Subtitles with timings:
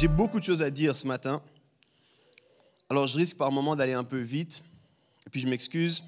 [0.00, 1.42] J'ai beaucoup de choses à dire ce matin.
[2.88, 4.62] Alors je risque par moment d'aller un peu vite.
[5.26, 6.06] Et puis je m'excuse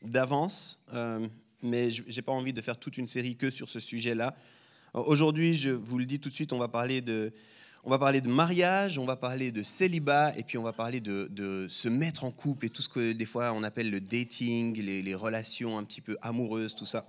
[0.00, 1.26] d'avance, euh,
[1.60, 4.36] mais je n'ai pas envie de faire toute une série que sur ce sujet-là.
[4.94, 7.32] Aujourd'hui, je vous le dis tout de suite, on va parler de,
[7.82, 11.00] on va parler de mariage, on va parler de célibat, et puis on va parler
[11.00, 14.00] de, de se mettre en couple et tout ce que des fois on appelle le
[14.00, 17.04] dating, les, relations un petit peu amoureuses, tout ça.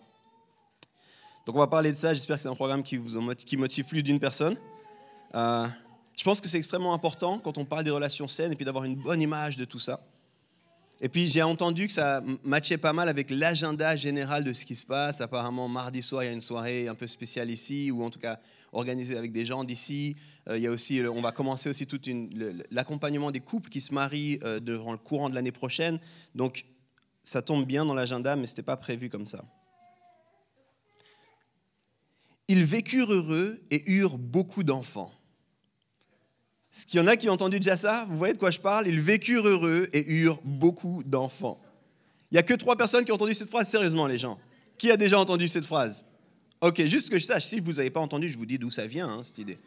[1.45, 2.15] Donc on va parler de ça.
[2.15, 4.57] J'espère que c'est un programme qui vous motive, qui motive plus d'une personne.
[5.35, 5.67] Euh,
[6.15, 8.83] je pense que c'est extrêmement important quand on parle des relations saines et puis d'avoir
[8.83, 9.99] une bonne image de tout ça.
[11.01, 14.75] Et puis j'ai entendu que ça matchait pas mal avec l'agenda général de ce qui
[14.75, 15.21] se passe.
[15.21, 18.19] Apparemment, mardi soir, il y a une soirée un peu spéciale ici, ou en tout
[18.19, 18.39] cas
[18.71, 20.15] organisée avec des gens d'ici.
[20.47, 21.99] Euh, il y a aussi, on va commencer aussi tout
[22.71, 25.99] l'accompagnement des couples qui se marient euh, durant le courant de l'année prochaine.
[26.35, 26.63] Donc
[27.23, 29.43] ça tombe bien dans l'agenda, mais ce n'était pas prévu comme ça.
[32.47, 35.11] Ils vécurent heureux et eurent beaucoup d'enfants.
[36.73, 38.07] Est-ce qu'il y en a qui ont entendu déjà ça?
[38.09, 38.87] Vous voyez de quoi je parle?
[38.87, 41.57] Ils vécurent heureux et eurent beaucoup d'enfants.
[42.31, 44.39] Il n'y a que trois personnes qui ont entendu cette phrase, sérieusement les gens.
[44.79, 46.03] Qui a déjà entendu cette phrase?
[46.61, 48.87] Ok, juste que je sache, si vous n'avez pas entendu, je vous dis d'où ça
[48.87, 49.59] vient, hein, cette idée.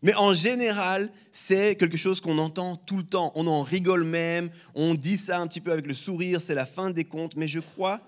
[0.00, 3.32] Mais en général, c'est quelque chose qu'on entend tout le temps.
[3.34, 6.64] On en rigole même, on dit ça un petit peu avec le sourire, c'est la
[6.64, 8.00] fin des comptes, mais je crois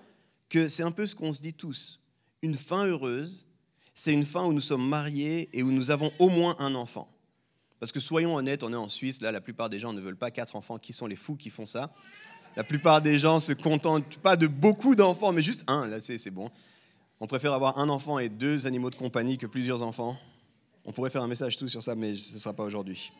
[0.49, 1.99] que c'est un peu ce qu'on se dit tous.
[2.41, 3.45] Une fin heureuse,
[3.93, 7.07] c'est une fin où nous sommes mariés et où nous avons au moins un enfant.
[7.79, 10.17] Parce que soyons honnêtes, on est en Suisse, là la plupart des gens ne veulent
[10.17, 10.77] pas quatre enfants.
[10.77, 11.91] Qui sont les fous qui font ça?
[12.55, 16.31] La plupart des gens se contentent pas de beaucoup d'enfants, mais juste un, là c'est
[16.31, 16.49] bon.
[17.19, 20.17] On préfère avoir un enfant et deux animaux de compagnie que plusieurs enfants.
[20.85, 23.11] On pourrait faire un message tout sur ça, mais ce ne sera pas aujourd'hui.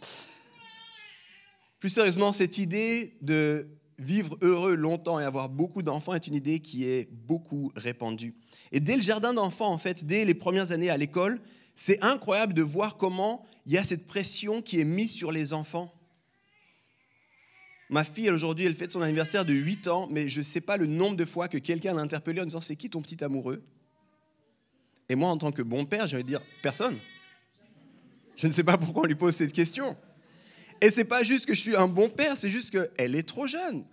[1.80, 6.60] Plus sérieusement, cette idée de vivre heureux longtemps et avoir beaucoup d'enfants est une idée
[6.62, 8.34] qui est beaucoup répandue.
[8.72, 11.42] Et dès le jardin d'enfants, en fait, dès les premières années à l'école,
[11.80, 15.54] c'est incroyable de voir comment il y a cette pression qui est mise sur les
[15.54, 15.94] enfants.
[17.90, 20.76] Ma fille, aujourd'hui, elle fête son anniversaire de 8 ans, mais je ne sais pas
[20.76, 23.64] le nombre de fois que quelqu'un l'a interpellée en disant C'est qui ton petit amoureux?
[25.08, 26.98] Et moi, en tant que bon père, je vais dire Personne.
[28.36, 29.96] Je ne sais pas pourquoi on lui pose cette question.
[30.82, 33.48] Et c'est pas juste que je suis un bon père, c'est juste qu'elle est trop
[33.48, 33.86] jeune.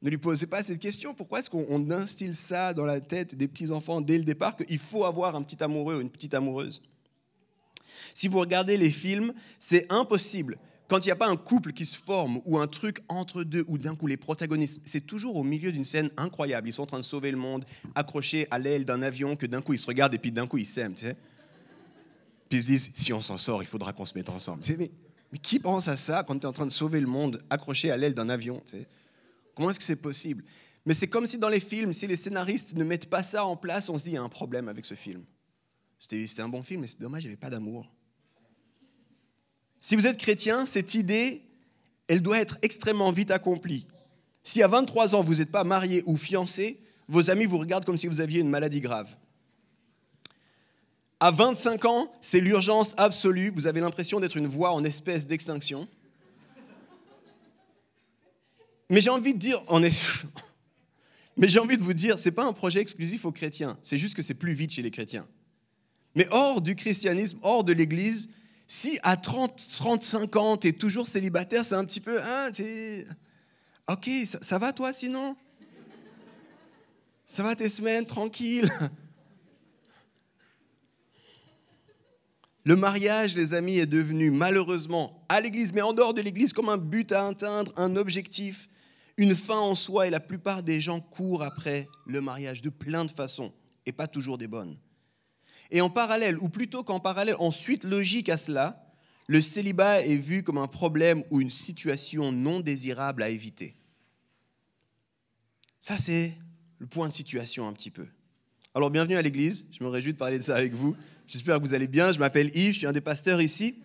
[0.00, 1.12] Ne lui posez pas cette question.
[1.12, 5.04] Pourquoi est-ce qu'on instille ça dans la tête des petits-enfants dès le départ qu'il faut
[5.04, 6.80] avoir un petit amoureux ou une petite amoureuse?
[8.14, 10.58] Si vous regardez les films, c'est impossible.
[10.88, 13.64] Quand il n'y a pas un couple qui se forme ou un truc entre deux
[13.66, 16.68] ou d'un coup les protagonistes, c'est toujours au milieu d'une scène incroyable.
[16.68, 17.64] Ils sont en train de sauver le monde,
[17.96, 20.58] accrochés à l'aile d'un avion, que d'un coup ils se regardent et puis d'un coup
[20.58, 21.16] ils s'aiment, tu sais.
[22.48, 24.62] Puis ils se disent, si on s'en sort, il faudra qu'on se mette ensemble.
[24.78, 24.90] Mais,
[25.32, 27.90] mais, qui pense à ça quand tu es en train de sauver le monde, accroché
[27.90, 28.86] à l'aile d'un avion tu sais?
[29.56, 30.44] Comment est-ce que c'est possible?
[30.84, 33.56] Mais c'est comme si dans les films, si les scénaristes ne mettent pas ça en
[33.56, 35.24] place, on se dit, il y a un problème avec ce film.
[35.98, 37.90] C'était un bon film, mais c'est dommage, il n'y avait pas d'amour.
[39.82, 41.42] Si vous êtes chrétien, cette idée,
[42.08, 43.86] elle doit être extrêmement vite accomplie.
[44.42, 47.98] Si à 23 ans, vous n'êtes pas marié ou fiancé, vos amis vous regardent comme
[47.98, 49.16] si vous aviez une maladie grave.
[51.18, 53.50] À 25 ans, c'est l'urgence absolue.
[53.54, 55.88] Vous avez l'impression d'être une voix en espèce d'extinction.
[58.90, 59.62] Mais j'ai envie de dire.
[61.38, 63.78] Mais j'ai envie de vous dire, ce n'est pas un projet exclusif aux chrétiens.
[63.82, 65.26] C'est juste que c'est plus vite chez les chrétiens.
[66.16, 68.30] Mais hors du christianisme, hors de l'Église,
[68.66, 72.50] si à 30, 35 ans, tu es toujours célibataire, c'est un petit peu, hein,
[73.86, 74.08] ok,
[74.40, 75.36] ça, va toi sinon?
[77.26, 78.72] Ça va tes semaines, tranquille?
[82.64, 86.68] Le mariage, les amis, est devenu malheureusement à l'Église, mais en dehors de l'Église, comme
[86.68, 88.68] un but à atteindre, un objectif,
[89.18, 93.04] une fin en soi, et la plupart des gens courent après le mariage de plein
[93.04, 93.52] de façons,
[93.84, 94.76] et pas toujours des bonnes.
[95.70, 98.86] Et en parallèle, ou plutôt qu'en parallèle, en suite logique à cela,
[99.26, 103.74] le célibat est vu comme un problème ou une situation non désirable à éviter.
[105.80, 106.36] Ça, c'est
[106.78, 108.06] le point de situation un petit peu.
[108.74, 109.66] Alors, bienvenue à l'église.
[109.72, 110.96] Je me réjouis de parler de ça avec vous.
[111.26, 112.12] J'espère que vous allez bien.
[112.12, 113.82] Je m'appelle Yves, je suis un des pasteurs ici.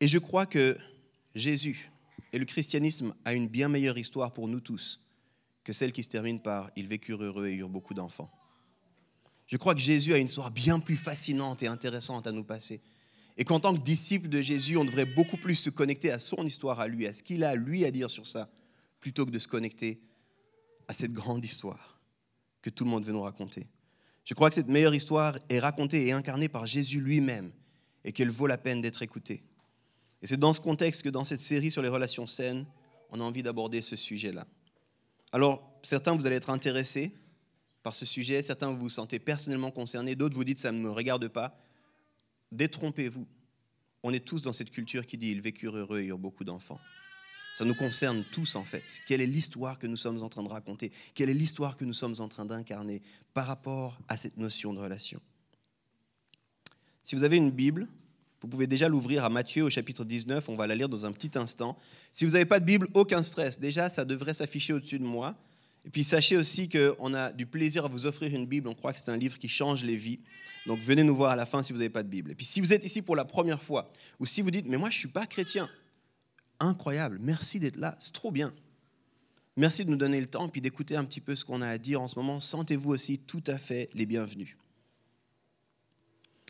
[0.00, 0.76] Et je crois que
[1.34, 1.90] Jésus
[2.32, 5.06] et le christianisme a une bien meilleure histoire pour nous tous
[5.64, 8.30] que celle qui se termine par Ils vécurent heureux et eurent beaucoup d'enfants.
[9.52, 12.80] Je crois que Jésus a une histoire bien plus fascinante et intéressante à nous passer.
[13.36, 16.46] Et qu'en tant que disciple de Jésus, on devrait beaucoup plus se connecter à son
[16.46, 18.48] histoire à lui, à ce qu'il a lui à dire sur ça,
[18.98, 20.00] plutôt que de se connecter
[20.88, 22.00] à cette grande histoire
[22.62, 23.66] que tout le monde veut nous raconter.
[24.24, 27.52] Je crois que cette meilleure histoire est racontée et incarnée par Jésus lui-même
[28.06, 29.42] et qu'elle vaut la peine d'être écoutée.
[30.22, 32.64] Et c'est dans ce contexte que dans cette série sur les relations saines,
[33.10, 34.46] on a envie d'aborder ce sujet-là.
[35.30, 37.12] Alors, certains, vous allez être intéressés
[37.82, 40.90] par ce sujet, certains, vous vous sentez personnellement concernés, d'autres, vous dites, ça ne me
[40.90, 41.58] regarde pas.
[42.52, 43.26] Détrompez-vous.
[44.02, 46.80] On est tous dans cette culture qui dit, ils vécurent heureux et eurent beaucoup d'enfants.
[47.54, 48.82] Ça nous concerne tous en fait.
[49.06, 50.90] Quelle est l'histoire que nous sommes en train de raconter?
[51.14, 53.02] Quelle est l'histoire que nous sommes en train d'incarner
[53.34, 55.20] par rapport à cette notion de relation?
[57.04, 57.88] Si vous avez une Bible,
[58.40, 61.12] vous pouvez déjà l'ouvrir à Matthieu au chapitre 19, on va la lire dans un
[61.12, 61.78] petit instant.
[62.10, 63.60] Si vous n'avez pas de Bible, aucun stress.
[63.60, 65.36] Déjà, ça devrait s'afficher au-dessus de moi.
[65.84, 68.68] Et puis sachez aussi qu'on a du plaisir à vous offrir une Bible.
[68.68, 70.20] On croit que c'est un livre qui change les vies.
[70.66, 72.30] Donc venez nous voir à la fin si vous n'avez pas de Bible.
[72.30, 73.90] Et puis si vous êtes ici pour la première fois,
[74.20, 75.68] ou si vous dites, mais moi je ne suis pas chrétien,
[76.60, 77.18] incroyable.
[77.20, 77.96] Merci d'être là.
[77.98, 78.54] C'est trop bien.
[79.56, 81.78] Merci de nous donner le temps puis d'écouter un petit peu ce qu'on a à
[81.78, 82.38] dire en ce moment.
[82.38, 84.56] Sentez-vous aussi tout à fait les bienvenus.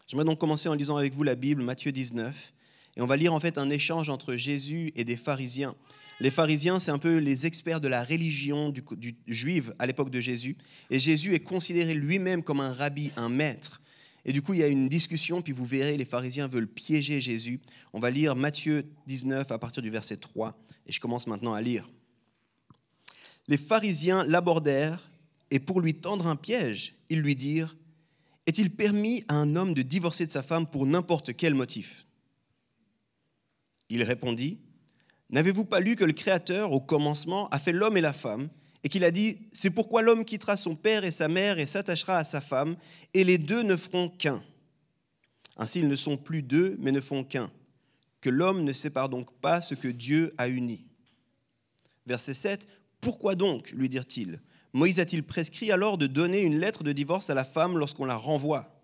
[0.07, 2.53] J'aimerais donc commencer en lisant avec vous la Bible, Matthieu 19.
[2.97, 5.75] Et on va lire en fait un échange entre Jésus et des pharisiens.
[6.23, 8.85] Les pharisiens, c'est un peu les experts de la religion du,
[9.27, 10.57] juive à l'époque de Jésus.
[10.89, 13.81] Et Jésus est considéré lui-même comme un rabbi, un maître.
[14.25, 17.21] Et du coup, il y a une discussion, puis vous verrez, les pharisiens veulent piéger
[17.21, 17.61] Jésus.
[17.93, 21.61] On va lire Matthieu 19 à partir du verset 3, et je commence maintenant à
[21.61, 21.91] lire.
[23.49, 25.11] Les pharisiens l'abordèrent,
[25.51, 27.77] et pour lui tendre un piège, ils lui dirent,
[28.47, 32.07] Est-il permis à un homme de divorcer de sa femme pour n'importe quel motif?
[33.89, 34.61] Il répondit,
[35.33, 38.49] N'avez-vous pas lu que le Créateur, au commencement, a fait l'homme et la femme
[38.85, 42.19] et qu'il a dit, c'est pourquoi l'homme quittera son père et sa mère et s'attachera
[42.19, 42.77] à sa femme,
[43.15, 44.43] et les deux ne feront qu'un.
[45.57, 47.51] Ainsi, ils ne sont plus deux, mais ne font qu'un.
[48.21, 50.85] Que l'homme ne sépare donc pas ce que Dieu a uni.
[52.07, 52.67] Verset 7,
[53.01, 54.41] Pourquoi donc, lui dirent-ils,
[54.73, 58.17] Moïse a-t-il prescrit alors de donner une lettre de divorce à la femme lorsqu'on la
[58.17, 58.83] renvoie?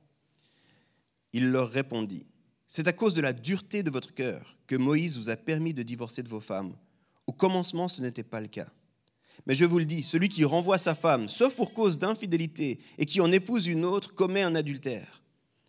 [1.33, 2.27] Il leur répondit,
[2.69, 5.83] C'est à cause de la dureté de votre cœur que Moïse vous a permis de
[5.83, 6.77] divorcer de vos femmes.
[7.27, 8.69] Au commencement, ce n'était pas le cas.
[9.47, 13.07] Mais je vous le dis, celui qui renvoie sa femme, sauf pour cause d'infidélité, et
[13.07, 15.23] qui en épouse une autre, commet un adultère.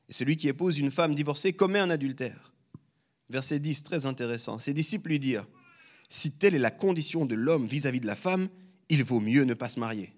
[0.10, 2.52] Et celui qui épouse une femme divorcée commet un adultère.
[3.30, 4.60] Verset 10, très intéressant.
[4.60, 5.48] Ses disciples lui dirent,
[6.10, 8.50] si telle est la condition de l'homme vis-à-vis de la femme,
[8.90, 10.14] il vaut mieux ne pas se marier.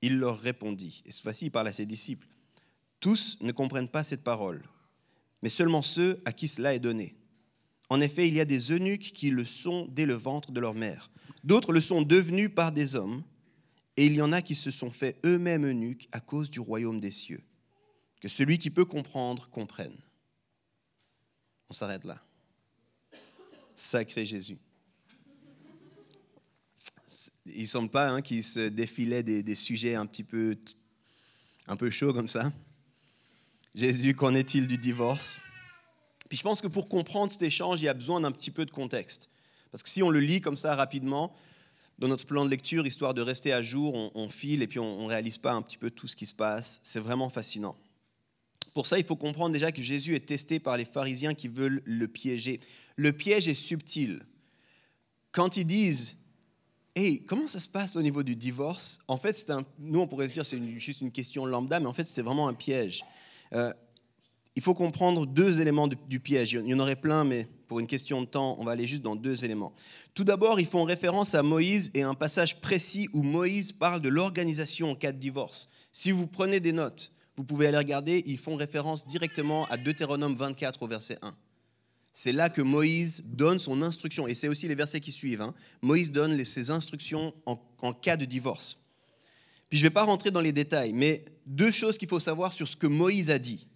[0.00, 2.26] Il leur répondit, et cette fois-ci il parle à ses disciples,
[3.00, 4.62] tous ne comprennent pas cette parole,
[5.42, 7.16] mais seulement ceux à qui cela est donné.
[7.88, 10.74] En effet, il y a des eunuques qui le sont dès le ventre de leur
[10.74, 11.10] mère
[11.44, 13.22] D'autres le sont devenus par des hommes,
[13.96, 17.00] et il y en a qui se sont fait eux-mêmes eunuques à cause du royaume
[17.00, 17.42] des cieux.
[18.20, 19.96] Que celui qui peut comprendre comprenne.
[21.68, 22.22] On s'arrête là.
[23.74, 24.58] Sacré Jésus.
[27.46, 30.56] Il ne semble pas hein, qu'il se défilait des, des, sujets un petit peu,
[31.66, 32.52] un peu chauds comme ça.
[33.74, 35.38] Jésus, qu'en est-il du divorce?
[36.28, 38.66] Puis je pense que pour comprendre cet échange, il y a besoin d'un petit peu
[38.66, 39.30] de contexte.
[39.70, 41.34] Parce que si on le lit comme ça rapidement,
[41.98, 45.04] dans notre plan de lecture, histoire de rester à jour, on, file et puis on
[45.04, 46.80] ne réalise pas un petit peu tout ce qui se passe.
[46.82, 47.76] C'est vraiment fascinant.
[48.74, 51.82] Pour ça, il faut comprendre déjà que Jésus est testé par les pharisiens qui veulent
[51.84, 52.60] le piéger.
[52.96, 54.26] Le piège est subtil.
[55.30, 56.16] Quand ils disent
[56.94, 58.98] Hey, comment ça se passe au niveau du divorce?
[59.08, 61.94] En fait, un, nous, on pourrait se dire c'est juste une question lambda, mais en
[61.94, 63.02] fait, c'est vraiment un piège.
[63.54, 63.72] Euh,
[64.54, 66.52] il faut comprendre deux éléments du piège.
[66.52, 69.02] Il y en aurait plein, mais pour une question de temps, on va aller juste
[69.02, 69.72] dans deux éléments.
[70.12, 74.10] Tout d'abord, ils font référence à Moïse et un passage précis où Moïse parle de
[74.10, 75.70] l'organisation en cas de divorce.
[75.90, 80.34] Si vous prenez des notes, vous pouvez aller regarder, ils font référence directement à Deutéronome
[80.34, 81.34] 24 au verset 1.
[82.12, 85.40] C'est là que Moïse donne son instruction, et c'est aussi les versets qui suivent.
[85.40, 85.54] Hein.
[85.80, 88.76] Moïse donne ses instructions en, en cas de divorce.
[89.70, 92.52] Puis je ne vais pas rentrer dans les détails, mais deux choses qu'il faut savoir
[92.52, 93.66] sur ce que Moïse a dit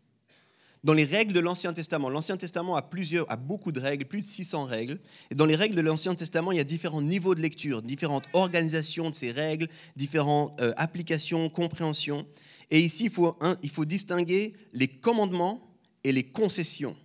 [0.87, 2.09] dans les règles de l'Ancien Testament.
[2.09, 5.01] L'Ancien Testament a, plusieurs, a beaucoup de règles, plus de 600 règles.
[5.33, 8.29] Et dans les règles de l'Ancien Testament, il y a différents niveaux de lecture, différentes
[8.35, 12.25] organisations de ces règles, différentes euh, applications, compréhensions.
[12.71, 16.97] Et ici, il faut, il faut distinguer les commandements et les concessions.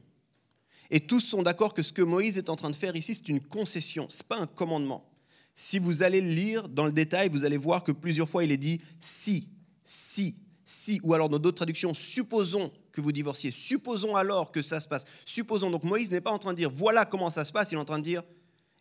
[0.91, 3.30] Et tous sont d'accord que ce que Moïse est en train de faire ici, c'est
[3.30, 5.10] une concession, ce n'est pas un commandement.
[5.56, 8.51] Si vous allez le lire dans le détail, vous allez voir que plusieurs fois il
[8.51, 9.48] est dit si,
[9.84, 10.36] si,
[10.72, 14.88] si, ou alors dans d'autres traductions, supposons que vous divorciez, supposons alors que ça se
[14.88, 15.06] passe.
[15.25, 17.75] Supposons, donc Moïse n'est pas en train de dire voilà comment ça se passe, il
[17.75, 18.24] est en train de dire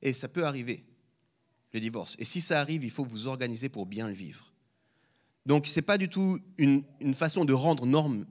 [0.02, 0.84] et ça peut arriver,
[1.72, 2.16] le divorce.
[2.18, 4.50] Et si ça arrive, il faut vous organiser pour bien le vivre.
[5.46, 7.86] Donc ce n'est pas du tout une, façon de rendre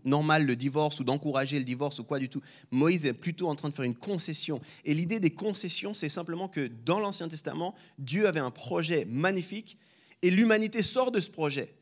[0.05, 2.41] normal le divorce ou d'encourager le divorce ou quoi du tout.
[2.71, 4.61] Moïse est plutôt en train de faire une concession.
[4.85, 9.77] Et l'idée des concessions, c'est simplement que dans l'Ancien Testament, Dieu avait un projet magnifique
[10.21, 11.73] et l'humanité sort de ce projet.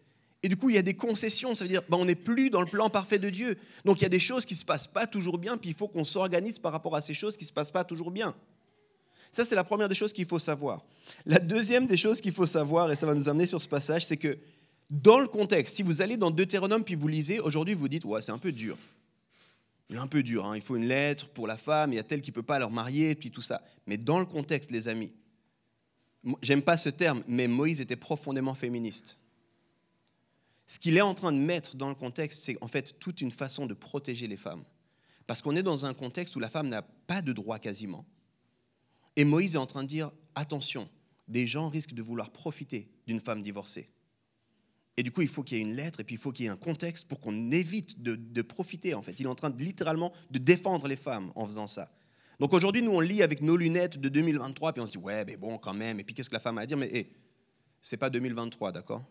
[0.48, 2.50] Et du coup, il y a des concessions, ça veut dire ben, on n'est plus
[2.50, 3.58] dans le plan parfait de Dieu.
[3.84, 5.76] Donc il y a des choses qui ne se passent pas toujours bien, puis il
[5.76, 8.34] faut qu'on s'organise par rapport à ces choses qui ne se passent pas toujours bien.
[9.34, 10.86] Ça, c'est la première des choses qu'il faut savoir.
[11.26, 14.06] La deuxième des choses qu'il faut savoir, et ça va nous amener sur ce passage,
[14.06, 14.38] c'est que
[14.90, 18.22] dans le contexte, si vous allez dans Deutéronome puis vous lisez, aujourd'hui vous dites, ouais,
[18.22, 18.78] c'est un peu dur.
[19.90, 20.56] C'est un peu dur, hein.
[20.56, 22.58] il faut une lettre pour la femme, il y a tel qui ne peut pas
[22.58, 23.62] leur marier, puis tout ça.
[23.86, 25.12] Mais dans le contexte, les amis,
[26.42, 29.18] j'aime pas ce terme, mais Moïse était profondément féministe.
[30.68, 33.32] Ce qu'il est en train de mettre dans le contexte, c'est en fait toute une
[33.32, 34.64] façon de protéger les femmes.
[35.26, 38.06] Parce qu'on est dans un contexte où la femme n'a pas de droit quasiment.
[39.16, 40.90] Et Moïse est en train de dire, attention,
[41.28, 43.90] des gens risquent de vouloir profiter d'une femme divorcée.
[44.98, 46.46] Et du coup, il faut qu'il y ait une lettre et puis il faut qu'il
[46.46, 49.20] y ait un contexte pour qu'on évite de, profiter, en fait.
[49.20, 51.92] Il est en train littéralement de défendre les femmes en faisant ça.
[52.40, 55.24] Donc aujourd'hui, nous, on lit avec nos lunettes de 2023, puis on se dit, ouais,
[55.26, 56.78] mais bon, quand même, et puis qu'est-ce que la femme a à dire?
[56.78, 57.12] Mais hey,
[57.82, 59.04] c'est pas 2023, d'accord?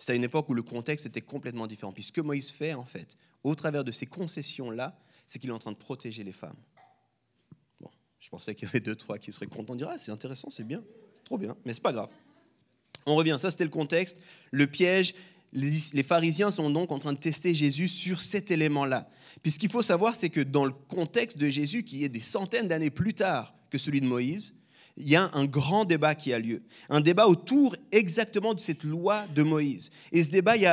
[0.00, 1.92] C'est à une époque où le contexte était complètement différent.
[1.92, 5.52] Puis ce que Moïse fait, en fait, au travers de ces concessions-là, c'est qu'il est
[5.52, 6.56] en train de protéger les femmes.
[7.80, 10.10] Bon, je pensais qu'il y avait deux, trois qui seraient contents de dire, ah, c'est
[10.10, 12.08] intéressant, c'est bien, c'est trop bien, mais c'est pas grave.
[13.04, 15.14] On revient, ça c'était le contexte, le piège.
[15.52, 19.10] Les pharisiens sont donc en train de tester Jésus sur cet élément-là.
[19.42, 22.20] Puis ce qu'il faut savoir, c'est que dans le contexte de Jésus, qui est des
[22.22, 24.54] centaines d'années plus tard que celui de Moïse,
[24.96, 26.62] il y a un grand débat qui a lieu.
[26.88, 29.90] Un débat autour exactement de cette loi de Moïse.
[30.12, 30.66] Et ce débat, il y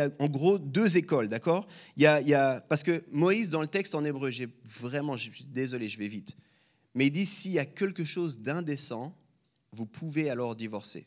[0.00, 1.66] a, en gros deux écoles, d'accord?
[1.96, 5.44] Il, y a, Parce que Moïse, dans le texte en hébreu, j'ai vraiment, je suis
[5.44, 6.36] désolé, je vais vite,
[6.94, 9.14] mais il dit s'il y a quelque chose d'indécent,
[9.72, 11.06] vous pouvez alors divorcer.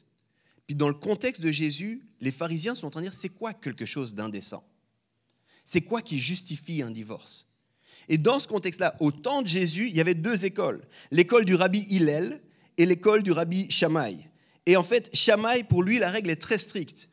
[0.67, 3.53] Puis dans le contexte de Jésus, les pharisiens sont en train de dire c'est quoi
[3.53, 4.63] quelque chose d'indécent?
[5.65, 7.47] C'est quoi qui justifie un divorce?
[8.07, 11.55] Et dans ce contexte-là, au temps de Jésus, il y avait deux écoles l'école du
[11.55, 12.41] rabbi Hillel
[12.81, 14.17] et l'école du rabbi Shammai.
[14.65, 17.09] Et en fait, Shammai, pour lui, la règle est très stricte.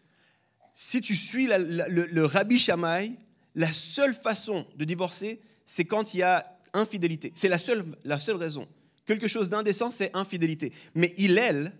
[0.72, 3.12] Si tu suis le, rabbi Shammai,
[3.54, 7.32] la seule façon de divorcer, c'est quand il y a infidélité.
[7.34, 8.66] C'est la seule, la seule raison.
[9.04, 10.72] Quelque chose d'indécent, c'est infidélité.
[10.94, 11.72] Mais Hillel,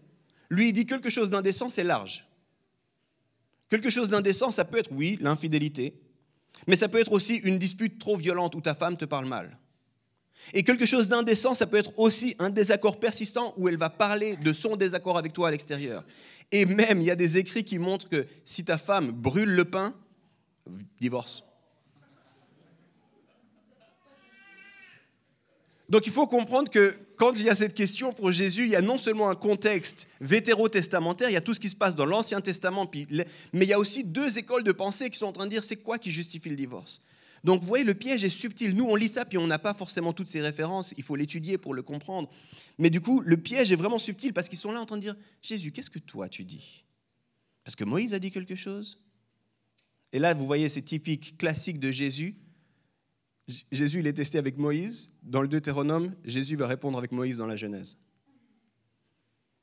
[0.50, 2.26] lui, il dit quelque chose d'indécent, c'est large.
[3.71, 5.99] Quelque chose d'indécent, ça peut être, oui, l'infidélité,
[6.66, 9.59] mais ça peut être aussi une dispute trop violente où ta femme te parle mal.
[10.54, 14.37] Et quelque chose d'indécent, ça peut être aussi un désaccord persistant où elle va parler
[14.37, 16.04] de son désaccord avec toi à l'extérieur.
[16.52, 19.64] Et même, il y a des écrits qui montrent que si ta femme brûle le
[19.64, 19.95] pain,
[21.00, 21.45] divorce.
[25.88, 28.76] Donc il faut comprendre que quand il y a cette question pour Jésus, il y
[28.76, 32.04] a non seulement un contexte vétérotestamentaire, il y a tout ce qui se passe dans
[32.04, 35.47] l'Ancien Testament, mais il y a aussi deux écoles de pensée qui sont en train
[35.47, 37.00] de dire c'est quoi qui justifie le divorce?
[37.45, 38.75] Donc vous voyez, le piège est subtil.
[38.75, 41.59] Nous, on lit ça, puis on n'a pas forcément toutes ces références, il faut l'étudier
[41.59, 42.30] pour le comprendre.
[42.78, 45.02] Mais du coup, le piège est vraiment subtil parce qu'ils sont là en train de
[45.02, 46.85] dire, Jésus, qu'est-ce que toi tu dis?
[47.64, 48.99] Parce que Moïse a dit quelque chose?
[50.12, 52.37] Et là, vous voyez, c'est typique, classique de Jésus.
[53.71, 55.12] Jésus, il est testé avec Moïse.
[55.23, 57.97] Dans le Deutéronome, Jésus va répondre avec Moïse dans la Genèse.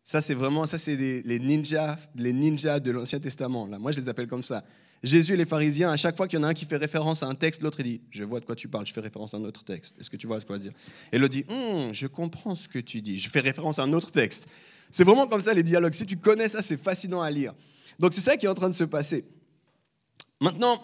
[0.04, 3.68] Ça, c'est vraiment, ça, c'est les ninjas, les ninjas de l'Ancien Testament.
[3.68, 3.80] Là.
[3.80, 4.64] Moi, je les appelle comme ça.
[5.06, 7.22] Jésus et les pharisiens, à chaque fois qu'il y en a un qui fait référence
[7.22, 9.38] à un texte, l'autre dit Je vois de quoi tu parles, je fais référence à
[9.38, 9.96] un autre texte.
[10.00, 10.72] Est-ce que tu vois de quoi dire?
[11.12, 13.94] Et l'autre dit hum, Je comprends ce que tu dis, je fais référence à un
[13.94, 14.48] autre texte.
[14.90, 15.94] C'est vraiment comme ça les dialogues.
[15.94, 17.54] Si tu connais ça, c'est fascinant à lire.
[18.00, 19.26] Donc c'est ça qui est en train de se passer.
[20.42, 20.82] Maintenant,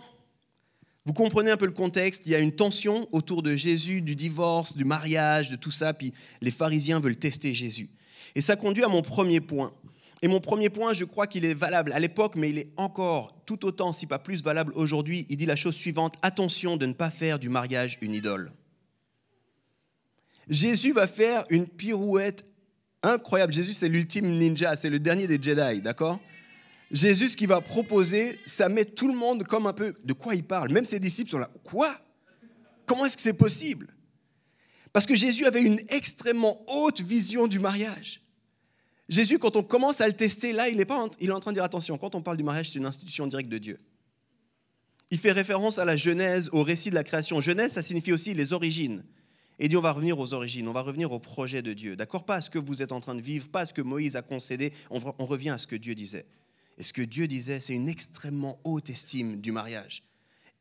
[1.06, 4.16] vous comprenez un peu le contexte, il y a une tension autour de Jésus, du
[4.16, 7.90] divorce, du mariage, de tout ça, puis les pharisiens veulent tester Jésus.
[8.36, 9.74] Et ça conduit à mon premier point.
[10.22, 13.44] Et mon premier point, je crois qu'il est valable à l'époque, mais il est encore
[13.46, 15.25] tout autant, si pas plus valable aujourd'hui.
[15.30, 18.51] Il dit la chose suivante, attention de ne pas faire du mariage une idole.
[20.48, 22.46] Jésus va faire une pirouette
[23.01, 23.54] incroyable.
[23.54, 26.20] Jésus, c'est l'ultime ninja, c'est le dernier des Jedi, d'accord?
[26.92, 30.36] Jésus, ce qu'il va proposer, ça met tout le monde comme un peu de quoi
[30.36, 30.72] il parle?
[30.72, 31.50] Même ses disciples sont là.
[31.63, 32.00] Quoi?
[32.86, 33.88] Comment est-ce que c'est possible?
[34.92, 38.22] Parce que Jésus avait une extrêmement haute vision du mariage.
[39.12, 41.51] Jésus, quand on commence à le tester, là, il est, pas, il est en train
[41.51, 43.80] de dire attention, quand on parle du mariage, c'est une institution directe de Dieu.
[45.10, 47.41] Il fait référence à la Genèse, au récit de la création.
[47.41, 49.03] Genèse, ça signifie aussi les origines.
[49.60, 51.98] Et dit on va revenir aux origines, on va revenir au projet de Dieu.
[51.98, 52.25] D'accord?
[52.25, 54.15] Pas à ce que vous êtes en train de vivre, pas à ce que Moïse
[54.15, 56.25] a concédé, on revient à ce que Dieu disait.
[56.77, 60.03] Et ce que Dieu disait, c'est une extrêmement haute estime du mariage.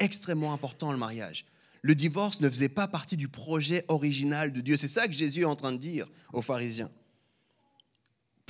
[0.00, 1.44] Extrêmement important le mariage.
[1.82, 4.76] Le divorce ne faisait pas partie du projet original de Dieu.
[4.76, 6.90] C'est ça que Jésus est en train de dire aux pharisiens.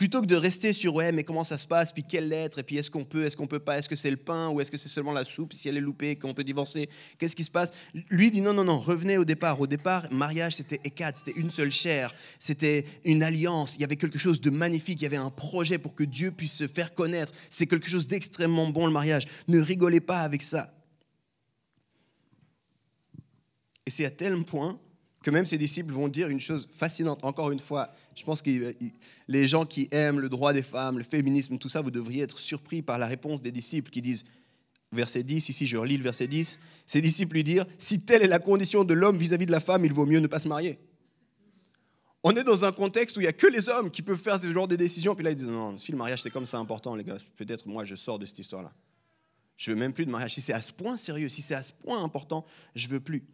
[0.01, 2.63] Plutôt que de rester sur ouais, mais comment ça se passe, puis quelle lettre, et
[2.63, 4.71] puis est-ce qu'on peut, est-ce qu'on peut pas, est-ce que c'est le pain ou est-ce
[4.71, 6.89] que c'est seulement la soupe, si elle est loupée, qu'on peut divorcer,
[7.19, 7.71] qu'est-ce qui se passe?
[8.09, 9.61] Lui dit non, non, non, revenez au départ.
[9.61, 13.97] Au départ, mariage, c'était écade, c'était une seule chair, c'était une alliance, il y avait
[13.97, 16.95] quelque chose de magnifique, il y avait un projet pour que Dieu puisse se faire
[16.95, 17.35] connaître.
[17.51, 19.25] C'est quelque chose d'extrêmement bon, le mariage.
[19.49, 20.73] Ne rigolez pas avec ça.
[23.85, 24.81] Et c'est à tel point
[25.23, 27.25] que même ses disciples vont dire une chose fascinante.
[27.25, 28.75] Encore une fois, je pense que
[29.29, 32.39] les gens qui aiment le droit des femmes, le féminisme, tout ça, vous devriez être
[32.39, 34.25] surpris par la réponse des disciples qui disent,
[34.93, 38.29] verset 10, ici je relis le verset 10, ces disciples lui dirent, si telle est
[38.29, 40.79] la condition de l'homme vis-à-vis de la femme, il vaut mieux ne pas se marier.
[42.23, 44.41] On est dans un contexte où il n'y a que les hommes qui peuvent faire
[44.41, 45.15] ce genre de décisions.
[45.15, 47.67] Puis là, ils disent, non, si le mariage c'est comme ça important, les gars, peut-être
[47.67, 48.73] moi je sors de cette histoire-là.
[49.57, 50.35] Je veux même plus de mariage.
[50.35, 53.25] Si c'est à ce point sérieux, si c'est à ce point important, je veux plus.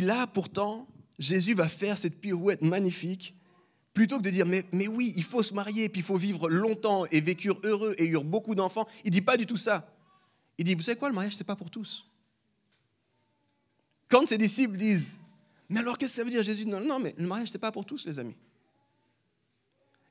[0.00, 0.86] Là, pourtant,
[1.18, 3.34] Jésus va faire cette pirouette magnifique.
[3.94, 6.50] Plutôt que de dire, mais, mais oui, il faut se marier, puis il faut vivre
[6.50, 9.90] longtemps et vécure heureux et eurent beaucoup d'enfants, il dit pas du tout ça.
[10.58, 12.06] Il dit, vous savez quoi, le mariage, c'est pas pour tous.
[14.08, 15.18] Quand ses disciples disent,
[15.68, 16.66] mais alors qu'est-ce que ça veut dire Jésus?
[16.66, 18.36] Non, non, mais le mariage, c'est pas pour tous, les amis.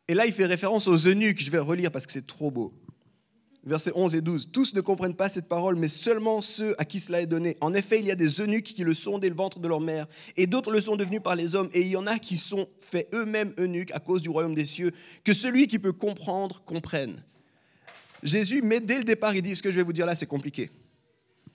[0.07, 2.73] Et là, il fait référence aux eunuques, je vais relire parce que c'est trop beau
[3.65, 4.49] versets 11 et 12.
[4.51, 7.57] Tous ne comprennent pas cette parole, mais seulement ceux à qui cela est donné.
[7.61, 9.81] En effet, il y a des eunuques qui le sont dès le ventre de leur
[9.81, 10.07] mère,
[10.37, 12.67] et d'autres le sont devenus par les hommes, et il y en a qui sont
[12.79, 14.91] faits eux-mêmes eunuques à cause du royaume des cieux.
[15.23, 17.23] Que celui qui peut comprendre, comprenne.
[18.23, 20.25] Jésus, mais dès le départ, il dit, ce que je vais vous dire là, c'est
[20.25, 20.69] compliqué.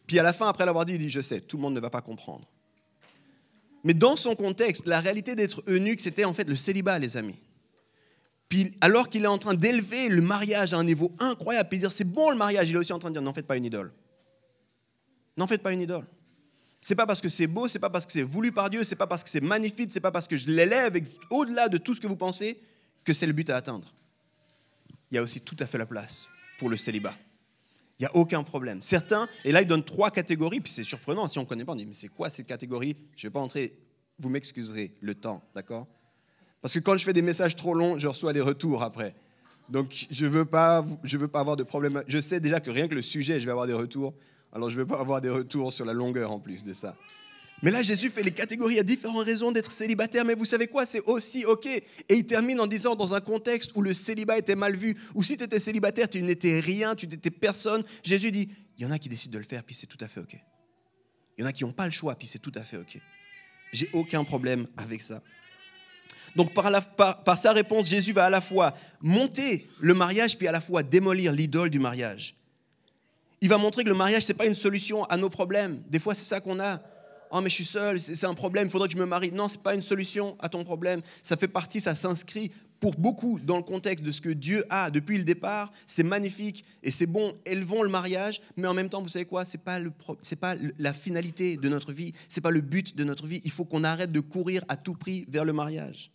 [0.07, 1.81] Puis à la fin, après l'avoir dit, il dit, je sais, tout le monde ne
[1.81, 2.49] va pas comprendre.
[3.85, 7.38] Mais dans son contexte, la réalité d'être eunuque, c'était en fait le célibat, les amis.
[8.50, 11.92] Puis alors qu'il est en train d'élever le mariage à un niveau incroyable, puis dire
[11.92, 13.64] c'est bon le mariage, il est aussi en train de dire n'en faites pas une
[13.64, 13.92] idole.
[15.37, 16.04] N'en faites pas une idole.
[16.83, 18.97] C'est pas parce que c'est beau, c'est pas parce que c'est voulu par Dieu, c'est
[18.97, 22.00] pas parce que c'est magnifique, c'est pas parce que je l'élève au-delà de tout ce
[22.00, 22.61] que vous pensez
[23.04, 23.95] que c'est le but à atteindre.
[25.12, 26.26] Il y a aussi tout à fait la place
[26.59, 27.14] pour le célibat.
[28.00, 28.83] Il n'y a aucun problème.
[28.83, 31.73] Certains, et là, ils donnent trois catégories, puis c'est surprenant, si on ne connaît pas,
[31.73, 32.97] on dit, mais c'est quoi cette catégorie?
[33.14, 33.78] Je ne vais pas entrer,
[34.19, 35.87] vous m'excuserez, le temps, d'accord?
[36.62, 39.14] Parce que quand je fais des messages trop longs, je reçois des retours après.
[39.68, 42.03] Donc je ne veux, pas, veux pas avoir de problème.
[42.07, 44.14] Je sais déjà que rien que le sujet, je vais avoir des retours.
[44.53, 46.96] Alors je ne veux pas avoir des retours sur la longueur en plus de ça.
[47.62, 48.79] Mais là, Jésus fait les catégories.
[48.79, 50.87] A différentes raisons d'être célibataire, mais vous savez quoi?
[50.87, 51.66] C'est aussi OK.
[51.66, 55.23] Et il termine en disant, dans un contexte où le célibat était mal vu, où
[55.23, 58.90] si tu étais célibataire, tu n'étais rien, tu n'étais personne, Jésus dit, il y en
[58.90, 60.37] a qui décident de le faire, puis c'est tout à fait OK.
[61.37, 62.99] Il y en a qui n'ont pas le choix, puis c'est tout à fait OK.
[63.73, 65.23] J'ai aucun problème avec ça.
[66.37, 70.61] Donc par, sa réponse, Jésus va à la fois monter le mariage, puis à la
[70.61, 72.37] fois démolir l'idole du mariage.
[73.40, 75.83] Il va montrer que le mariage, ce n'est pas une solution à nos problèmes.
[75.88, 76.81] Des fois, c'est ça qu'on a.
[77.33, 79.31] Oh, mais je suis seul, c'est un problème, il faudrait que je me marie.
[79.31, 81.01] Non, ce n'est pas une solution à ton problème.
[81.23, 84.90] Ça fait partie, ça s'inscrit pour beaucoup dans le contexte de ce que Dieu a
[84.90, 85.71] depuis le départ.
[85.87, 89.45] C'est magnifique et c'est bon, élevons le mariage, mais en même temps, vous savez quoi?
[89.45, 89.79] Ce n'est pas,
[90.40, 93.40] pas la finalité de notre vie, ce n'est pas le but de notre vie.
[93.45, 96.11] Il faut qu'on arrête de courir à tout prix vers le mariage.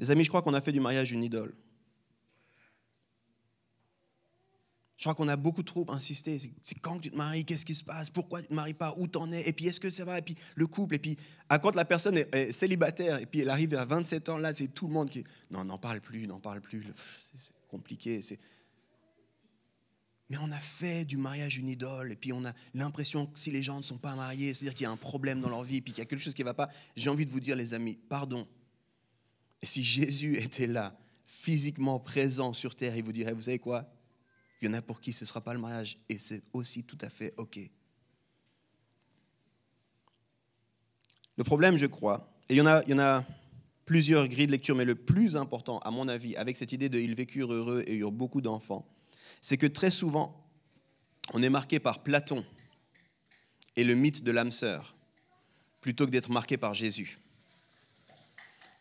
[0.00, 1.54] Les amis, je crois qu'on a fait du mariage une idole.
[4.96, 6.38] Je crois qu'on a beaucoup trop insisté.
[6.62, 8.94] C'est quand tu te maries, qu'est-ce qui se passe, pourquoi tu ne te maries pas,
[8.96, 11.16] où t'en es, et puis est-ce que ça va, et puis le couple, et puis
[11.48, 14.88] quand la personne est, célibataire, et puis elle arrive à 27 ans, là, c'est tout
[14.88, 15.22] le monde qui...
[15.50, 16.86] Non, n'en parle plus, n'en parle plus,
[17.38, 18.20] c'est compliqué.
[20.30, 23.50] Mais on a fait du mariage une idole, et puis on a l'impression que si
[23.50, 25.82] les gens ne sont pas mariés, c'est-à-dire qu'il y a un problème dans leur vie,
[25.82, 26.70] puis qu'il y a quelque chose qui ne va pas.
[26.96, 28.46] J'ai envie de vous dire, les amis, pardon,
[29.62, 30.96] et si Jésus était là,
[31.26, 33.90] physiquement présent sur terre, il vous dirait, vous savez quoi?
[34.60, 36.84] Il y en a pour qui ce ne sera pas le mariage, et c'est aussi
[36.84, 37.58] tout à fait OK.
[41.36, 43.24] Le problème, je crois, et il y en a,
[43.86, 47.00] plusieurs grilles de lecture, mais le plus important, à mon avis, avec cette idée de
[47.00, 48.86] ils vécurent heureux et eurent beaucoup d'enfants,
[49.42, 50.46] c'est que très souvent,
[51.32, 52.44] on est marqué par Platon
[53.74, 54.94] et le mythe de l'âme sœur,
[55.80, 57.18] plutôt que d'être marqué par Jésus.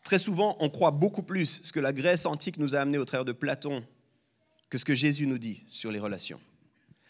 [0.09, 3.05] Très souvent, on croit beaucoup plus ce que la Grèce antique nous a amené au
[3.05, 3.85] travers de Platon
[4.67, 6.39] que ce que Jésus nous dit sur les relations.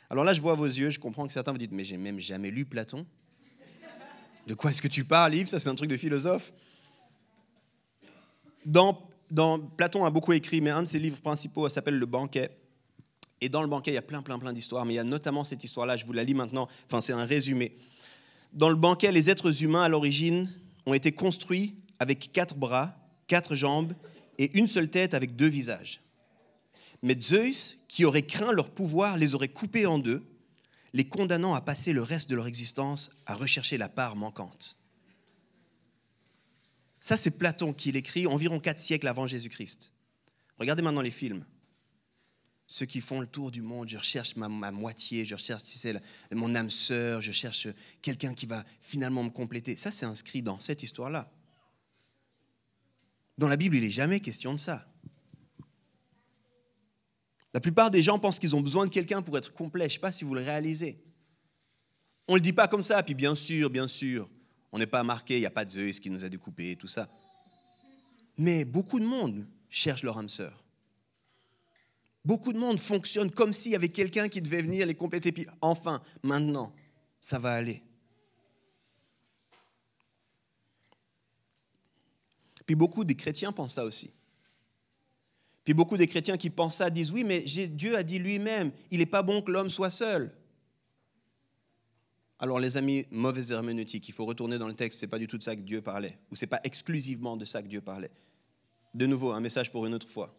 [0.09, 2.19] Alors là, je vois vos yeux, je comprends que certains vous disent, mais j'ai même
[2.19, 3.05] jamais lu Platon.
[4.47, 5.47] De quoi est-ce que tu parles, Yves?
[5.47, 6.51] Ça, c'est un truc de philosophe.
[8.65, 12.49] Dans, dans, Platon a beaucoup écrit, mais un de ses livres principaux s'appelle Le banquet.
[13.39, 15.05] Et dans le banquet, il y a plein, plein, plein d'histoires, mais il y a
[15.05, 17.77] notamment cette histoire-là, je vous la lis maintenant, enfin c'est un résumé.
[18.51, 20.51] Dans le banquet, les êtres humains à l'origine
[20.85, 23.93] ont été construits avec quatre bras, quatre jambes
[24.37, 26.01] et une seule tête avec deux visages.
[27.01, 30.23] Mais Zeus, qui aurait craint leur pouvoir, les aurait coupés en deux,
[30.93, 34.77] les condamnant à passer le reste de leur existence à rechercher la part manquante.
[36.99, 39.93] Ça, c'est Platon qui l'écrit environ quatre siècles avant Jésus-Christ.
[40.57, 41.45] Regardez maintenant les films.
[42.67, 45.95] Ceux qui font le tour du monde, je recherche ma, moitié, je recherche si c'est
[46.31, 47.67] mon âme sœur, je cherche
[48.01, 49.75] quelqu'un qui va finalement me compléter.
[49.75, 51.31] Ça, c'est inscrit dans cette histoire-là.
[53.39, 54.85] Dans la Bible, il n'est jamais question de ça.
[57.53, 59.85] La plupart des gens pensent qu'ils ont besoin de quelqu'un pour être complet.
[59.85, 61.01] Je ne sais pas si vous le réalisez.
[62.27, 64.29] On ne le dit pas comme ça, puis bien sûr, bien sûr,
[64.73, 66.89] on n'est pas marqué, il n'y a pas de Zeus qui nous a découpés, tout
[66.89, 67.07] ça.
[68.37, 70.65] Mais beaucoup de monde cherche leur âme sœur.
[72.25, 75.31] Beaucoup de monde fonctionne comme s'il y avait quelqu'un qui devait venir les compléter.
[75.31, 76.75] Puis enfin, maintenant,
[77.21, 77.83] ça va aller.
[82.69, 84.11] Puis beaucoup des chrétiens pensent ça aussi.
[85.63, 88.99] Puis beaucoup des chrétiens qui pensent ça disent oui, mais Dieu a dit lui-même, il
[88.99, 90.31] n'est pas bon que l'homme soit seul.
[92.37, 95.25] Alors les amis, mauvaise herméneutique, il faut retourner dans le texte, ce n'est pas du
[95.25, 97.81] tout de ça que Dieu parlait, ou ce n'est pas exclusivement de ça que Dieu
[97.81, 98.11] parlait.
[98.93, 100.31] De nouveau, un message pour une autre fois.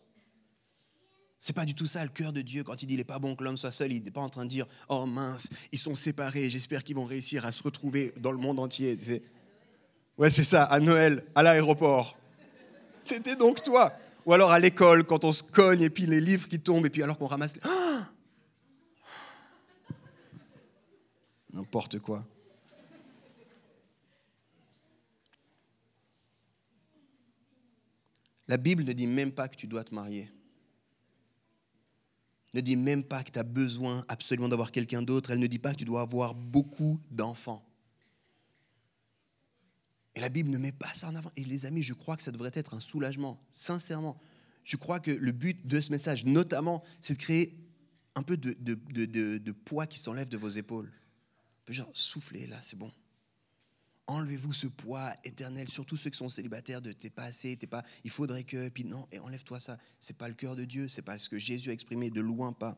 [1.40, 3.18] C'est pas du tout ça le cœur de Dieu quand il dit il n'est pas
[3.18, 3.90] bon que l'homme soit seul.
[3.90, 6.48] Il n'est pas en train de dire oh mince, ils sont séparés.
[6.48, 8.96] J'espère qu'ils vont réussir à se retrouver dans le monde entier.
[10.16, 10.62] Ouais, c'est ça.
[10.62, 12.19] À Noël, à l'aéroport.
[13.02, 13.92] C'était donc toi.
[14.26, 16.90] Ou alors à l'école quand on se cogne et puis les livres qui tombent et
[16.90, 17.54] puis alors qu'on ramasse.
[21.52, 22.24] N'importe quoi.
[28.46, 30.30] La Bible ne dit même pas que tu dois te marier.
[32.52, 35.30] Ne dit même pas que tu as besoin absolument d'avoir quelqu'un d'autre.
[35.30, 37.64] Elle ne dit pas que tu dois avoir beaucoup d'enfants.
[40.14, 41.30] Et la Bible ne met pas ça en avant.
[41.36, 44.18] Et les amis, je crois que ça devrait être un soulagement, sincèrement.
[44.64, 47.56] Je crois que le but de ce message, notamment, c'est de créer
[48.14, 50.88] un peu de, poids qui s'enlève de vos épaules.
[50.88, 52.90] Un peu genre, soufflez là, c'est bon.
[54.06, 57.84] Enlevez-vous ce poids éternel, surtout ceux qui sont célibataires, de t'es pas assez, t'es pas,
[58.02, 59.78] il faudrait que, puis non, et enlève-toi ça.
[60.00, 62.52] C'est pas le cœur de Dieu, c'est pas ce que Jésus a exprimé, de loin
[62.52, 62.76] pas.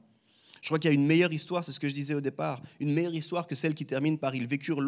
[0.63, 2.63] Je crois qu'il y a une meilleure histoire, c'est ce que je disais au départ,
[2.79, 4.81] une meilleure histoire que celle qui termine par ils vécurent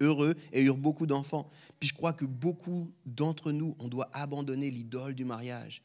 [0.00, 1.50] heureux et eurent beaucoup d'enfants.
[1.78, 5.82] Puis je crois que beaucoup d'entre nous, on doit abandonner l'idole du mariage.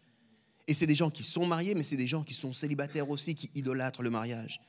[0.66, 3.36] Et c'est des gens qui sont mariés, mais c'est des gens qui sont célibataires aussi,
[3.36, 4.62] qui idolâtrent le mariage.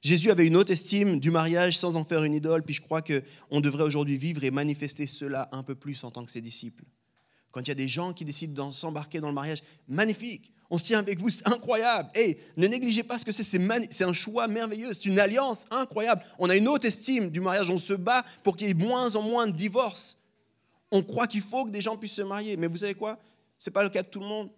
[0.00, 3.02] Jésus avait une haute estime du mariage sans en faire une idole, puis je crois
[3.02, 6.84] qu'on devrait aujourd'hui vivre et manifester cela un peu plus en tant que ses disciples.
[7.50, 10.78] Quand il y a des gens qui décident de s'embarquer dans le mariage, magnifique, on
[10.78, 12.10] se tient avec vous, c'est incroyable.
[12.14, 16.22] Et ne négligez pas ce que c'est, c'est un choix merveilleux, c'est une alliance incroyable.
[16.38, 19.16] On a une haute estime du mariage, on se bat pour qu'il y ait moins
[19.16, 20.16] en moins de divorces.
[20.92, 23.18] On croit qu'il faut que des gens puissent se marier, mais vous savez quoi?
[23.58, 24.50] Ce n'est pas le cas de tout le monde.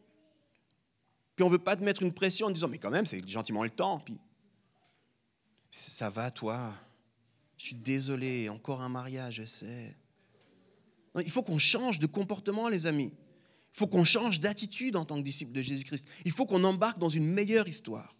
[1.34, 3.64] Puis on veut pas te mettre une pression en disant, mais quand même, c'est gentiment
[3.64, 3.98] le temps.
[3.98, 4.18] Puis
[5.70, 6.70] ça va, toi?
[7.56, 9.96] Je suis désolé, encore un mariage, je sais.
[11.24, 13.12] il faut qu'on change de comportement, les amis.
[13.72, 16.06] Il faut qu'on change d'attitude en tant que disciple de Jésus-Christ.
[16.24, 18.16] Il faut qu'on embarque dans une meilleure histoire.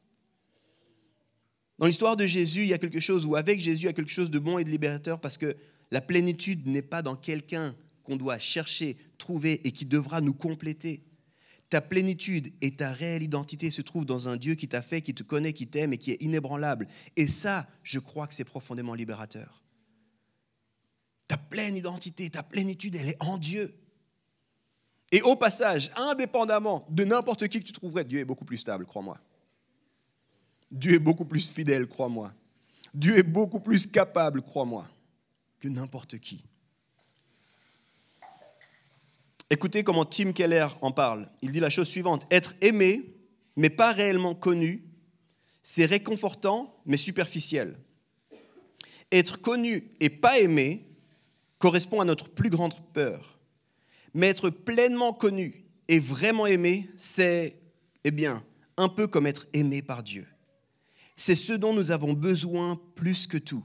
[1.79, 3.93] Dans l'histoire de Jésus, il y a quelque chose, ou avec Jésus, il y a
[3.93, 5.57] quelque chose de bon et de libérateur, parce que
[5.91, 11.05] la plénitude n'est pas dans quelqu'un qu'on doit chercher, trouver et qui devra nous compléter.
[11.69, 15.15] Ta plénitude et ta réelle identité se trouvent dans un Dieu qui t'a fait, qui
[15.15, 16.87] te connaît, qui t'aime et qui est inébranlable.
[17.17, 19.63] Et ça, je crois que c'est profondément libérateur.
[21.29, 23.75] Ta pleine identité, ta plénitude, elle est en Dieu.
[25.13, 28.87] Et au passage, indépendamment de n'importe qui que tu trouverais, Dieu est beaucoup plus stable,
[28.87, 29.19] crois-moi.
[30.71, 32.33] Dieu est beaucoup plus fidèle, crois-moi.
[32.95, 34.89] Dieu est beaucoup plus capable, crois-moi,
[35.61, 36.43] que n'importe qui.
[39.51, 41.29] Écoutez comment Tim Keller en parle.
[41.43, 42.27] Il dit la chose suivante.
[42.31, 43.15] Être aimé,
[43.55, 44.83] mais pas réellement connu,
[45.63, 47.79] c'est réconfortant, mais superficiel.
[49.11, 50.87] Être connu et pas aimé
[51.59, 53.32] correspond à notre plus grande peur.
[54.15, 57.59] Mais être pleinement connu et vraiment aimé, c'est,
[58.05, 58.45] eh bien,
[58.77, 60.27] un peu comme être aimé par Dieu.
[61.17, 63.65] C'est ce dont nous avons besoin plus que tout.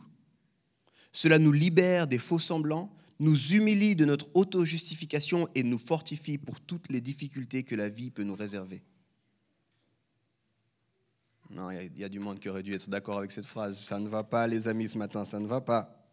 [1.12, 6.62] Cela nous libère des faux semblants, nous humilie de notre auto-justification et nous fortifie pour
[6.62, 8.84] toutes les difficultés que la vie peut nous réserver.
[11.50, 13.80] Non, il y, a du monde qui aurait dû être d'accord avec cette phrase.
[13.80, 16.06] Ça ne va pas, les amis, ce matin, ça ne va pas.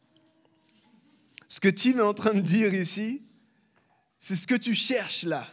[1.49, 3.23] Ce que Tim est en train de dire ici,
[4.25, 5.47] c'est ce que tu cherches là,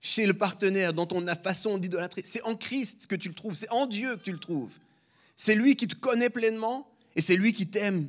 [0.00, 2.22] chez le partenaire, dans ton façon d'idolâtrer.
[2.24, 4.78] C'est en Christ que tu le trouves, c'est en Dieu que tu le trouves.
[5.34, 8.08] C'est lui qui te connaît pleinement et c'est lui qui t'aime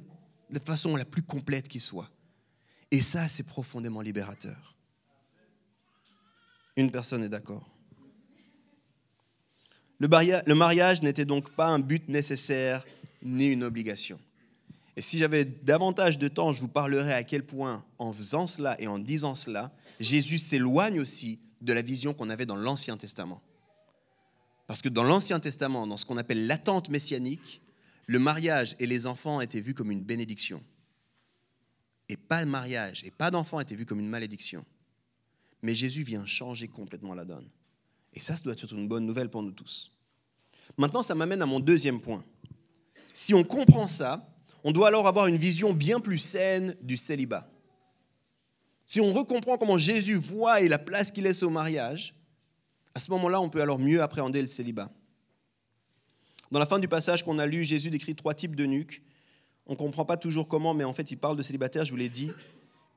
[0.52, 2.12] de façon la plus complète qui soit.
[2.92, 4.76] Et ça, c'est profondément libérateur.
[6.78, 7.68] Une personne est d'accord.
[9.98, 12.86] Le mariage n'était donc pas un but nécessaire
[13.24, 14.20] ni une obligation.
[14.96, 18.80] Et si j'avais davantage de temps, je vous parlerai à quel point, en faisant cela
[18.80, 19.72] et en disant cela,
[20.04, 23.42] Jésus s'éloigne aussi de la vision qu'on avait dans l'Ancien Testament.
[24.68, 27.62] Parce que dans l'Ancien Testament, dans ce qu'on appelle l'attente messianique,
[28.06, 30.62] le mariage et les enfants étaient vus comme une bénédiction.
[32.10, 34.66] Et pas de mariage et pas d'enfants étaient vus comme une malédiction.
[35.62, 37.50] Mais Jésus vient changer complètement la donne.
[38.14, 39.92] Et ça, ça doit être une bonne nouvelle pour nous tous.
[40.78, 42.24] Maintenant, ça m'amène à mon deuxième point.
[43.14, 44.30] Si on comprend ça,
[44.64, 47.53] on doit alors avoir une vision bien plus saine du célibat.
[48.86, 52.16] Si on recomprend comment Jésus voit et la place qu'il laisse au mariage,
[52.96, 54.92] à ce moment-là, on peut alors mieux appréhender le célibat.
[56.52, 59.02] Dans la fin du passage qu'on a lu, Jésus décrit trois types de nuques.
[59.66, 61.98] On ne comprend pas toujours comment, mais en fait, il parle de célibataire, je vous
[61.98, 62.32] l'ai dit.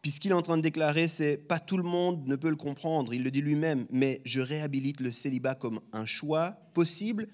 [0.03, 2.51] Puis ce qu'il est en train de déclarer, c'est pas tout le monde ne peut
[2.51, 7.29] le comprendre, il le dit lui-même, mais je réhabilite le célibat comme un choix possible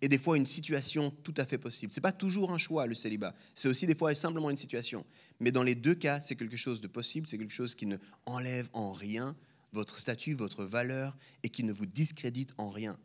[0.00, 1.92] et des fois une situation tout à fait possible.
[1.92, 3.34] Ce n'est pas toujours un choix, le célibat.
[3.54, 5.04] C'est aussi des fois simplement une situation.
[5.40, 7.96] Mais dans les deux cas, c'est quelque chose de possible, c'est quelque chose qui ne
[8.26, 9.36] enlève en rien
[9.72, 12.98] votre statut, votre valeur, et qui ne vous discrédite en rien.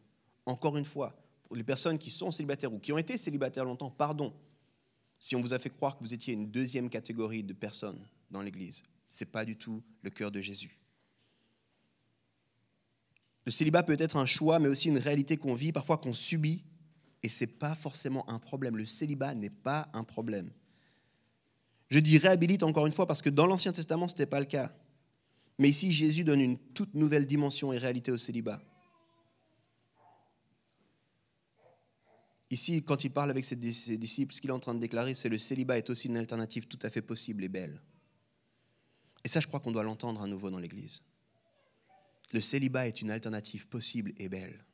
[0.46, 3.90] Encore une fois, pour les personnes qui sont célibataires ou qui ont été célibataires longtemps,
[3.90, 4.34] pardon,
[5.20, 8.00] si on vous a fait croire que vous étiez une deuxième catégorie de personnes
[8.32, 8.84] dans l'Église.
[9.10, 10.80] Ce n'est pas du tout le cœur de Jésus.
[13.46, 16.64] Le célibat peut être un choix, mais aussi une réalité qu'on vit, parfois qu'on subit,
[17.24, 18.78] et ce n'est pas forcément un problème.
[18.78, 20.52] Le célibat n'est pas un problème.
[21.90, 24.46] Je dis réhabilite encore une fois parce que dans l'Ancien Testament, ce n'était pas le
[24.46, 24.74] cas.
[25.58, 28.62] Mais ici, Jésus donne une toute nouvelle dimension et réalité au célibat.
[32.52, 35.30] Ici, quand il parle avec ses disciples, ce qu'il est en train de déclarer, c'est
[35.30, 37.82] le célibat est aussi une alternative tout à fait possible et belle.
[39.24, 41.02] Et ça, je crois qu'on doit l'entendre à nouveau dans l'Église.
[42.32, 44.66] Le célibat est une alternative possible et belle.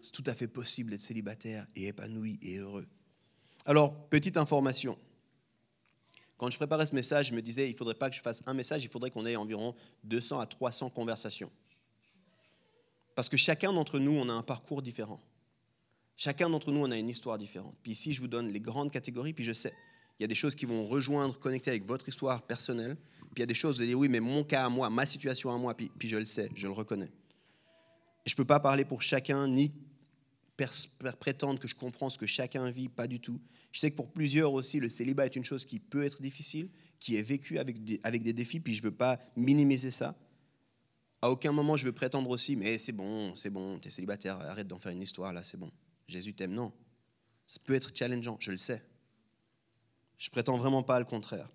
[0.00, 2.86] C'est tout à fait possible d'être célibataire et épanoui et heureux.
[3.64, 4.98] Alors, petite information.
[6.38, 8.42] Quand je préparais ce message, je me disais, il ne faudrait pas que je fasse
[8.46, 11.50] un message, il faudrait qu'on ait environ 200 à 300 conversations.
[13.16, 15.18] Parce que chacun d'entre nous, on a un parcours différent.
[16.16, 17.74] Chacun d'entre nous, on a une histoire différente.
[17.82, 19.74] Puis ici, je vous donne les grandes catégories, puis je sais,
[20.18, 23.40] il y a des choses qui vont rejoindre, connecter avec votre histoire personnelle, puis il
[23.40, 25.52] y a des choses, vous allez dire, oui, mais mon cas à moi, ma situation
[25.52, 27.10] à moi, puis, je le sais, je le reconnais.
[28.26, 29.72] Je ne peux pas parler pour chacun, ni
[31.18, 33.40] prétendre que je comprends ce que chacun vit, pas du tout.
[33.72, 36.68] Je sais que pour plusieurs aussi, le célibat est une chose qui peut être difficile,
[36.98, 40.16] qui est vécue avec des, avec des défis, puis je ne veux pas minimiser ça.
[41.22, 44.40] À aucun moment je veux prétendre aussi, mais c'est bon, c'est bon, tu es célibataire,
[44.40, 45.70] arrête d'en faire une histoire, là, c'est bon.
[46.08, 46.54] Jésus t'aime.
[46.54, 46.72] Non.
[47.46, 48.82] Ça peut être challengeant, je le sais.
[50.18, 51.50] Je prétends vraiment pas le contraire.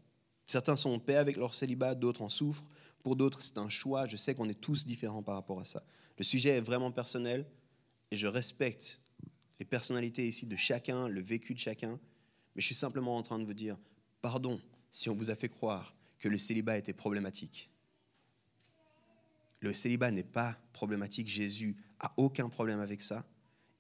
[0.46, 2.64] Certains sont en paix avec leur célibat, d'autres en souffrent.
[3.02, 4.08] Pour d'autres, c'est un choix.
[4.08, 5.84] Je sais qu'on est tous différents par rapport à ça.
[6.18, 7.46] Le sujet est vraiment personnel
[8.14, 9.02] et je respecte
[9.60, 12.00] les personnalités ici de chacun, le vécu de chacun.
[12.56, 13.78] Mais je suis simplement en train de vous dire,
[14.22, 17.70] pardon si on vous a fait croire que le célibat était problématique.
[19.60, 21.28] Le célibat n'est pas problématique.
[21.28, 23.26] Jésus a aucun problème avec ça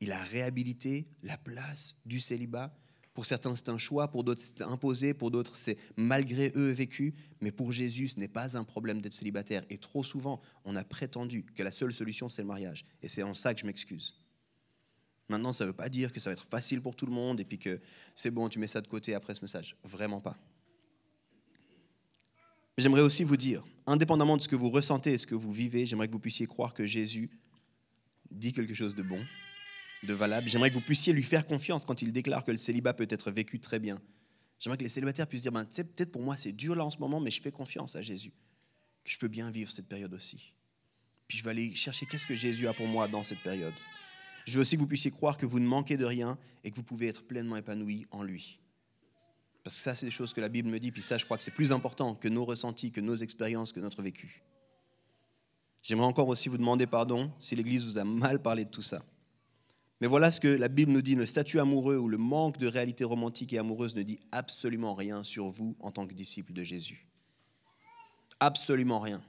[0.03, 2.75] il a réhabilité la place du célibat.
[3.13, 7.13] Pour certains, c'est un choix, pour d'autres, c'est imposé, pour d'autres, c'est malgré eux vécu.
[7.39, 9.63] Mais pour Jésus, ce n'est pas un problème d'être célibataire.
[9.69, 12.83] Et trop souvent, on a prétendu que la seule solution, c'est le mariage.
[13.01, 14.22] Et c'est en ça que je m'excuse.
[15.29, 17.39] Maintenant, ça ne veut pas dire que ça va être facile pour tout le monde
[17.39, 17.79] et puis que
[18.13, 19.75] c'est bon, tu mets ça de côté après ce message.
[19.83, 20.37] Vraiment pas.
[22.77, 25.85] J'aimerais aussi vous dire, indépendamment de ce que vous ressentez et ce que vous vivez,
[25.85, 27.29] j'aimerais que vous puissiez croire que Jésus
[28.31, 29.19] dit quelque chose de bon
[30.03, 30.49] de valable.
[30.49, 33.31] J'aimerais que vous puissiez lui faire confiance quand il déclare que le célibat peut être
[33.31, 34.01] vécu très bien.
[34.59, 36.97] J'aimerais que les célibataires puissent dire, ben, peut-être pour moi c'est dur là en ce
[36.97, 38.33] moment, mais je fais confiance à Jésus,
[39.03, 40.53] que je peux bien vivre cette période aussi.
[41.27, 43.73] Puis je vais aller chercher qu'est-ce que Jésus a pour moi dans cette période.
[44.45, 46.75] Je veux aussi que vous puissiez croire que vous ne manquez de rien et que
[46.75, 48.59] vous pouvez être pleinement épanoui en lui.
[49.63, 51.37] Parce que ça, c'est des choses que la Bible me dit, puis ça, je crois
[51.37, 54.43] que c'est plus important que nos ressentis, que nos expériences, que notre vécu.
[55.81, 59.01] J'aimerais encore aussi vous demander pardon si l'Église vous a mal parlé de tout ça.
[60.01, 62.67] Mais voilà ce que la Bible nous dit, le statut amoureux ou le manque de
[62.67, 66.63] réalité romantique et amoureuse ne dit absolument rien sur vous en tant que disciple de
[66.63, 67.07] Jésus.
[68.41, 69.23] Absolument rien.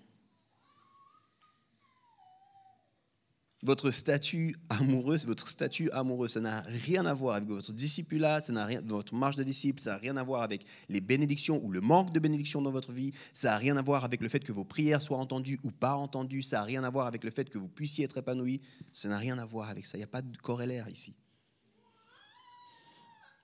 [3.64, 6.28] Votre statut amoureux, c'est votre statut amoureux.
[6.28, 9.80] Ça n'a rien à voir avec votre discipulat, ça n'a rien, votre marche de disciple,
[9.80, 12.92] ça n'a rien à voir avec les bénédictions ou le manque de bénédictions dans votre
[12.92, 13.12] vie.
[13.32, 15.94] Ça n'a rien à voir avec le fait que vos prières soient entendues ou pas
[15.94, 16.42] entendues.
[16.42, 18.60] Ça n'a rien à voir avec le fait que vous puissiez être épanoui.
[18.92, 19.96] Ça n'a rien à voir avec ça.
[19.96, 21.14] Il n'y a pas de corrélaire ici.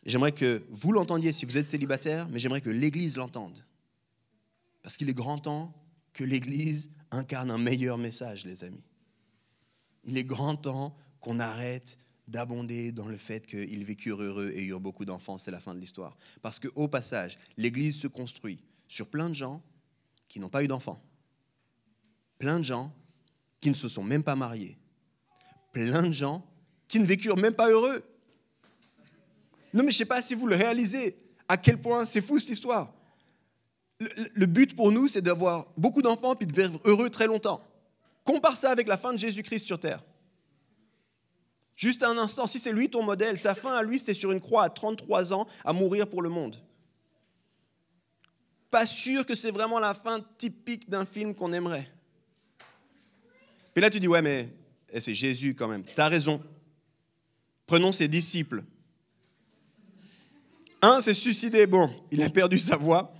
[0.05, 3.65] J'aimerais que vous l'entendiez si vous êtes célibataire, mais j'aimerais que l'Église l'entende.
[4.83, 5.75] Parce qu'il est grand temps
[6.13, 8.85] que l'Église incarne un meilleur message, les amis.
[10.05, 11.99] Il est grand temps qu'on arrête
[12.31, 15.81] d'abonder dans le fait qu'ils vécurent heureux et eurent beaucoup d'enfants, c'est la fin de
[15.81, 16.17] l'histoire.
[16.43, 19.63] Parce qu'au passage, l'Église se construit sur plein de gens
[20.29, 21.03] qui n'ont pas eu d'enfants,
[22.39, 22.95] plein de gens
[23.61, 24.79] qui ne se sont même pas mariés,
[25.73, 26.47] plein de gens
[26.87, 28.03] qui ne vécurent même pas heureux.
[29.75, 31.17] Non mais je ne sais pas si vous le réalisez,
[31.49, 32.95] à quel point c'est fou cette histoire.
[33.99, 37.61] Le, le but pour nous, c'est d'avoir beaucoup d'enfants puis de vivre heureux très longtemps.
[38.25, 40.03] Compare ça avec la fin de Jésus-Christ sur terre.
[41.75, 44.41] Juste un instant, si c'est lui ton modèle, sa fin à lui, c'était sur une
[44.41, 46.57] croix à 33 ans à mourir pour le monde.
[48.71, 51.87] Pas sûr que c'est vraiment la fin typique d'un film qu'on aimerait.
[53.73, 54.49] Puis là, tu dis, ouais, mais
[54.93, 55.83] eh, c'est Jésus quand même.
[55.83, 56.43] Tu as raison.
[57.67, 58.63] Prenons ses disciples.
[60.83, 63.13] Un s'est suicidé, bon, il a perdu sa voix.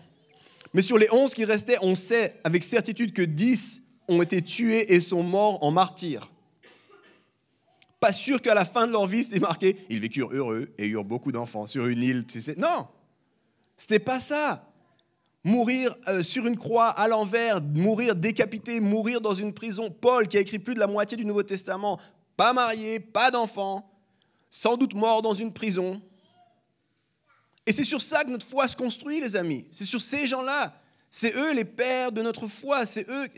[0.73, 4.93] Mais sur les onze qui restaient, on sait avec certitude que dix ont été tués
[4.93, 6.31] et sont morts en martyrs.
[8.01, 11.05] Pas sûr qu'à la fin de leur vie, c'était marqué ils vécurent heureux et eurent
[11.05, 12.25] beaucoup d'enfants sur une île.
[12.57, 12.89] Non,
[13.77, 14.67] c'était pas ça.
[15.45, 19.91] Mourir euh, sur une croix à l'envers, mourir décapité, mourir dans une prison.
[19.91, 21.99] Paul, qui a écrit plus de la moitié du Nouveau Testament,
[22.37, 23.91] pas marié, pas d'enfant,
[24.51, 26.01] sans doute mort dans une prison.
[27.67, 29.67] Et c'est sur ça que notre foi se construit, les amis.
[29.71, 30.75] C'est sur ces gens-là.
[31.11, 32.87] C'est eux les pères de notre foi.
[32.87, 33.29] C'est eux.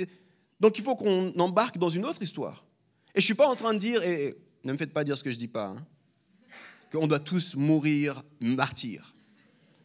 [0.62, 2.64] Donc il faut qu'on embarque dans une autre histoire.
[3.16, 5.18] Et je ne suis pas en train de dire, et ne me faites pas dire
[5.18, 5.85] ce que je ne dis pas, hein,
[6.92, 9.12] qu'on doit tous mourir martyrs.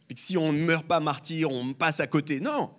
[0.08, 2.38] Et que si on ne meurt pas martyr, on passe à côté.
[2.38, 2.70] Non.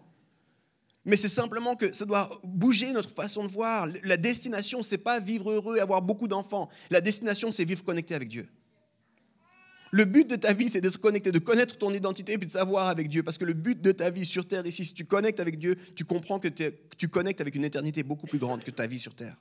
[1.04, 3.86] Mais c'est simplement que ça doit bouger notre façon de voir.
[4.04, 6.70] La destination, c'est pas vivre heureux et avoir beaucoup d'enfants.
[6.90, 8.48] La destination, c'est vivre connecté avec Dieu.
[9.92, 12.52] Le but de ta vie, c'est d'être connecté, de connaître ton identité et puis de
[12.52, 13.24] savoir avec Dieu.
[13.24, 15.76] Parce que le but de ta vie sur Terre ici, si tu connectes avec Dieu,
[15.96, 19.16] tu comprends que tu connectes avec une éternité beaucoup plus grande que ta vie sur
[19.16, 19.38] Terre.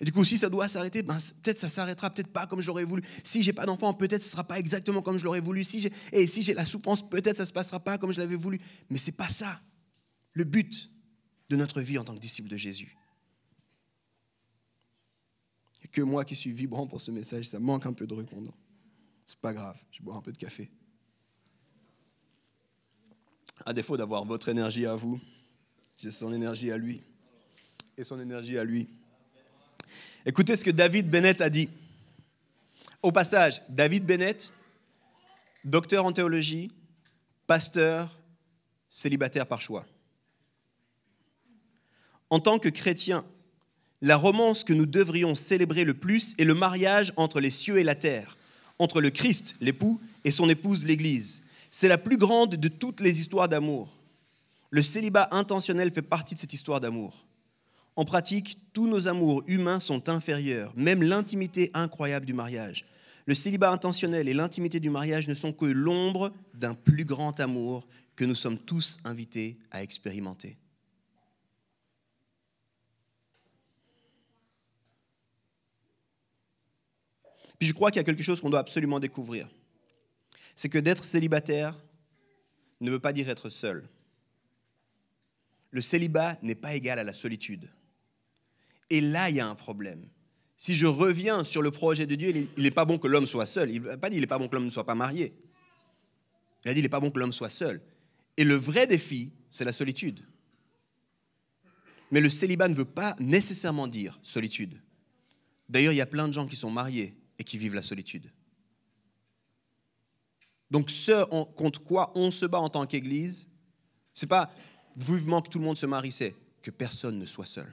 [0.00, 2.68] Et du coup, si ça doit s'arrêter, ben, peut-être ça s'arrêtera, peut-être pas comme je
[2.68, 3.02] l'aurais voulu.
[3.24, 5.64] Si j'ai pas d'enfant, peut-être ce sera pas exactement comme je l'aurais voulu.
[5.64, 8.60] Si et si j'ai la souffrance, peut-être ça se passera pas comme je l'avais voulu.
[8.90, 9.60] Mais c'est pas ça
[10.34, 10.90] le but
[11.50, 12.96] de notre vie en tant que disciple de Jésus.
[15.82, 18.54] Et que moi qui suis vibrant pour ce message, ça manque un peu de répondant.
[19.28, 20.70] C'est pas grave, je bois un peu de café.
[23.66, 25.20] À défaut d'avoir votre énergie à vous,
[25.98, 27.02] j'ai son énergie à lui
[27.98, 28.88] et son énergie à lui.
[30.24, 31.68] Écoutez ce que David Bennett a dit.
[33.02, 34.50] Au passage, David Bennett,
[35.62, 36.72] docteur en théologie,
[37.46, 38.22] pasteur,
[38.88, 39.84] célibataire par choix.
[42.30, 43.26] En tant que chrétien,
[44.00, 47.84] la romance que nous devrions célébrer le plus est le mariage entre les cieux et
[47.84, 48.37] la terre,
[48.78, 51.42] entre le Christ, l'époux, et son épouse, l'Église.
[51.70, 53.88] C'est la plus grande de toutes les histoires d'amour.
[54.70, 57.26] Le célibat intentionnel fait partie de cette histoire d'amour.
[57.96, 62.84] En pratique, tous nos amours humains sont inférieurs, même l'intimité incroyable du mariage.
[63.26, 67.84] Le célibat intentionnel et l'intimité du mariage ne sont que l'ombre d'un plus grand amour
[68.16, 70.56] que nous sommes tous invités à expérimenter.
[77.58, 79.48] Puis je crois qu'il y a quelque chose qu'on doit absolument découvrir.
[80.54, 81.78] C'est que d'être célibataire
[82.80, 83.88] ne veut pas dire être seul.
[85.70, 87.68] Le célibat n'est pas égal à la solitude.
[88.90, 90.08] Et là, il y a un problème.
[90.56, 93.46] Si je reviens sur le projet de Dieu, il n'est pas bon que l'homme soit
[93.46, 93.70] seul.
[93.70, 95.34] Il n'a pas dit il n'est pas bon que l'homme ne soit pas marié.
[96.64, 97.80] Il a dit il n'est pas bon que l'homme soit seul.
[98.36, 100.24] Et le vrai défi, c'est la solitude.
[102.10, 104.80] Mais le célibat ne veut pas nécessairement dire solitude.
[105.68, 108.30] D'ailleurs, il y a plein de gens qui sont mariés et qui vivent la solitude.
[110.70, 111.24] Donc ce
[111.54, 113.48] contre quoi on se bat en tant qu'Église,
[114.12, 114.50] c'est pas
[114.96, 117.72] vivement que tout le monde se marie, c'est que personne ne soit seul.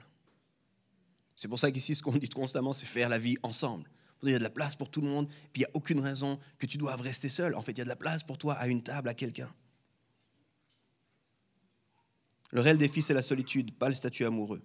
[1.34, 3.90] C'est pour ça qu'ici, ce qu'on dit constamment, c'est faire la vie ensemble.
[4.22, 6.00] Il y a de la place pour tout le monde, puis il n'y a aucune
[6.00, 7.54] raison que tu doives rester seul.
[7.54, 9.52] En fait, il y a de la place pour toi à une table, à quelqu'un.
[12.50, 14.62] Le réel défi, c'est la solitude, pas le statut amoureux.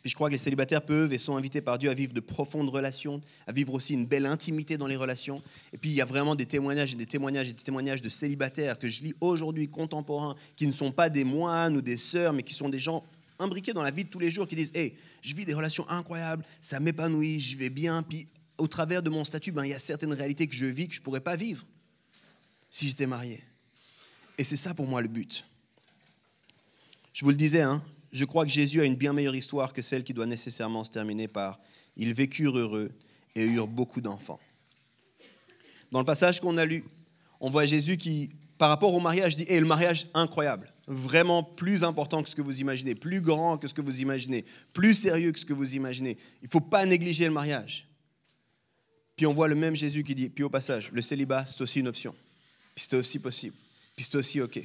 [0.00, 2.20] Puis je crois que les célibataires peuvent et sont invités par Dieu à vivre de
[2.20, 5.42] profondes relations, à vivre aussi une belle intimité dans les relations.
[5.72, 8.08] Et puis il y a vraiment des témoignages et des témoignages et des témoignages de
[8.08, 12.32] célibataires que je lis aujourd'hui, contemporains, qui ne sont pas des moines ou des sœurs,
[12.32, 13.04] mais qui sont des gens
[13.38, 15.88] imbriqués dans la vie de tous les jours, qui disent Hey, je vis des relations
[15.88, 18.02] incroyables, ça m'épanouit, je vais bien.
[18.02, 20.88] Puis au travers de mon statut, ben, il y a certaines réalités que je vis
[20.88, 21.64] que je ne pourrais pas vivre
[22.68, 23.42] si j'étais marié.
[24.36, 25.44] Et c'est ça pour moi le but.
[27.12, 27.82] Je vous le disais, hein,
[28.12, 30.90] je crois que Jésus a une bien meilleure histoire que celle qui doit nécessairement se
[30.90, 31.60] terminer par
[31.96, 32.90] Ils vécurent heureux
[33.34, 34.40] et eurent beaucoup d'enfants.
[35.92, 36.84] Dans le passage qu'on a lu,
[37.40, 41.84] on voit Jésus qui, par rapport au mariage, dit Et le mariage incroyable vraiment plus
[41.84, 45.32] important que ce que vous imaginez, plus grand que ce que vous imaginez, plus sérieux
[45.32, 46.16] que ce que vous imaginez.
[46.40, 47.86] Il ne faut pas négliger le mariage.
[49.14, 51.80] Puis on voit le même Jésus qui dit, puis au passage, le célibat, c'est aussi
[51.80, 52.14] une option.
[52.74, 53.54] Puis c'est aussi possible.
[53.94, 54.60] Puis c'est aussi OK.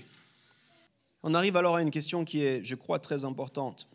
[1.24, 3.88] On arrive alors à une question qui est, je crois, très importante.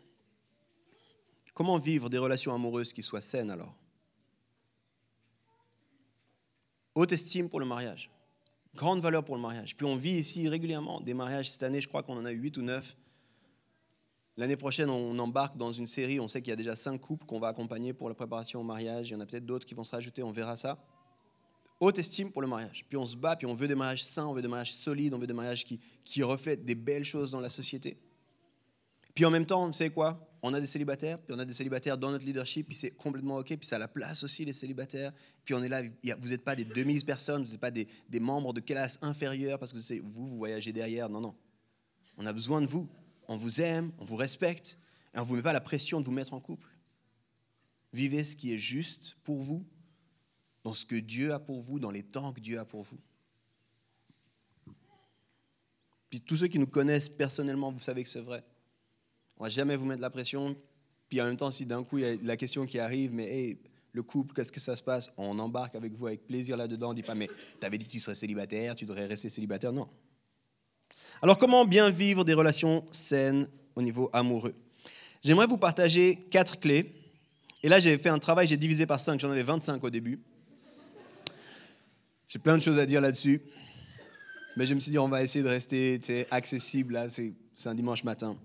[1.53, 3.75] Comment vivre des relations amoureuses qui soient saines alors?
[6.95, 8.09] Haute estime pour le mariage.
[8.75, 9.77] Grande valeur pour le mariage.
[9.77, 11.51] Puis on vit ici régulièrement des mariages.
[11.51, 12.97] Cette année, je crois qu'on en a eu 8 ou 9.
[14.37, 16.19] L'année prochaine, on embarque dans une série.
[16.19, 18.63] On sait qu'il y a déjà 5 couples qu'on va accompagner pour la préparation au
[18.63, 19.09] mariage.
[19.09, 20.23] Il y en a peut-être d'autres qui vont se rajouter.
[20.23, 20.79] On verra ça.
[21.79, 22.85] Haute estime pour le mariage.
[22.87, 25.13] Puis on se bat, puis on veut des mariages sains, on veut des mariages solides,
[25.13, 27.97] on veut des mariages qui, qui reflètent des belles choses dans la société.
[29.15, 30.25] Puis en même temps, vous savez quoi?
[30.41, 33.37] On a des célibataires, puis on a des célibataires dans notre leadership, puis c'est complètement
[33.37, 35.11] OK, puis ça a la place aussi, les célibataires.
[35.43, 35.81] Puis on est là,
[36.19, 39.59] vous n'êtes pas des demi personnes, vous n'êtes pas des, des, membres de classe inférieure
[39.59, 41.09] parce que vous, vous voyagez derrière.
[41.09, 41.35] Non, non.
[42.17, 42.87] On a besoin de vous.
[43.27, 44.77] On vous aime, on vous respecte,
[45.13, 46.69] et on ne vous met pas la pression de vous mettre en couple.
[47.93, 49.65] Vivez ce qui est juste pour vous,
[50.63, 52.99] dans ce que Dieu a pour vous, dans les temps que Dieu a pour vous.
[56.09, 58.43] Puis tous ceux qui nous connaissent personnellement, vous savez que c'est vrai.
[59.37, 60.55] On va jamais vous mettre la pression.
[61.07, 63.25] Puis en même temps, si d'un coup il y a la question qui arrive, mais
[63.25, 63.59] hey,
[63.91, 65.11] le couple, qu'est-ce que ça se passe?
[65.17, 66.91] On embarque avec vous avec plaisir là-dedans.
[66.91, 67.27] On dit pas, mais
[67.59, 69.71] tu avais dit que tu serais célibataire, tu devrais rester célibataire.
[69.71, 69.87] Non.
[71.21, 74.55] Alors comment bien vivre des relations saines au niveau amoureux?
[75.23, 76.93] J'aimerais vous partager quatre clés.
[77.61, 79.19] Et là, j'ai fait un travail, j'ai divisé par cinq.
[79.19, 80.21] J'en avais 25 au début.
[82.29, 83.41] J'ai plein de choses à dire là-dessus.
[84.55, 86.93] Mais je me suis dit, on va essayer de rester accessible.
[86.93, 87.33] Là, c'est
[87.65, 88.37] un dimanche matin.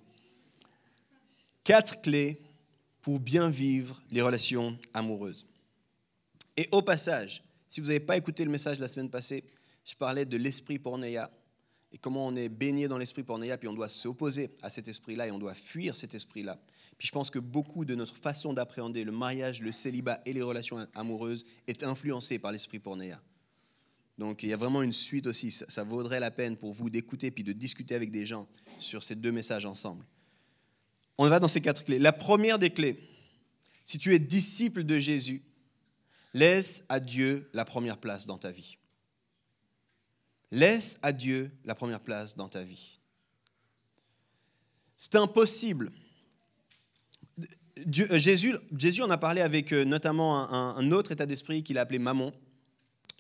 [1.65, 2.41] Quatre clés
[3.03, 5.47] pour bien vivre les relations amoureuses.
[6.57, 9.45] Et au passage, si vous n'avez pas écouté le message de la semaine passée,
[9.85, 11.31] je parlais de l'esprit pornéa
[11.93, 15.27] et comment on est baigné dans l'esprit pornéa, puis on doit s'opposer à cet esprit-là
[15.27, 16.59] et on doit fuir cet esprit-là.
[16.97, 20.43] Puis je pense que beaucoup de notre façon d'appréhender le mariage, le célibat et les
[20.43, 23.21] relations amoureuses est influencée par l'esprit pornéa.
[24.19, 25.51] Donc il y a vraiment une suite aussi.
[25.51, 28.49] Ça, vaudrait la peine pour vous d'écouter puis de discuter avec des gens
[28.79, 30.05] sur ces deux messages ensemble.
[31.19, 31.99] On va dans ces quatre clés.
[31.99, 32.99] La première des clés,
[33.85, 35.43] si tu es disciple de Jésus,
[36.33, 38.79] laisse à Dieu la première place dans ta vie.
[40.51, 43.01] Laisse à Dieu la première place dans ta vie.
[44.97, 45.91] C'est impossible.
[47.41, 51.79] Euh, Jésus, Jésus en a parlé avec euh, notamment un, un autre état d'esprit qu'il
[51.79, 52.33] a appelé mammon,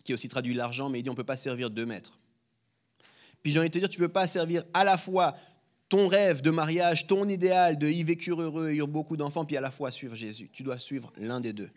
[0.04, 2.18] qui aussi traduit l'argent, mais il dit on ne peut pas servir deux maîtres.
[3.42, 5.34] Puis j'ai envie de te dire, tu ne peux pas servir à la fois
[5.88, 9.60] ton rêve de mariage, ton idéal de y vécure heureux, et beaucoup d'enfants, puis à
[9.60, 10.48] la fois suivre Jésus.
[10.52, 11.70] Tu dois suivre l'un des deux.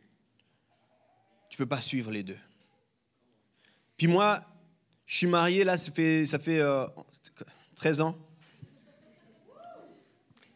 [1.50, 2.38] Tu ne peux pas suivre les deux.
[3.98, 4.44] Puis moi,
[5.06, 6.62] je suis marié, là, ça fait, ça fait
[7.76, 8.18] 13 euh, ans.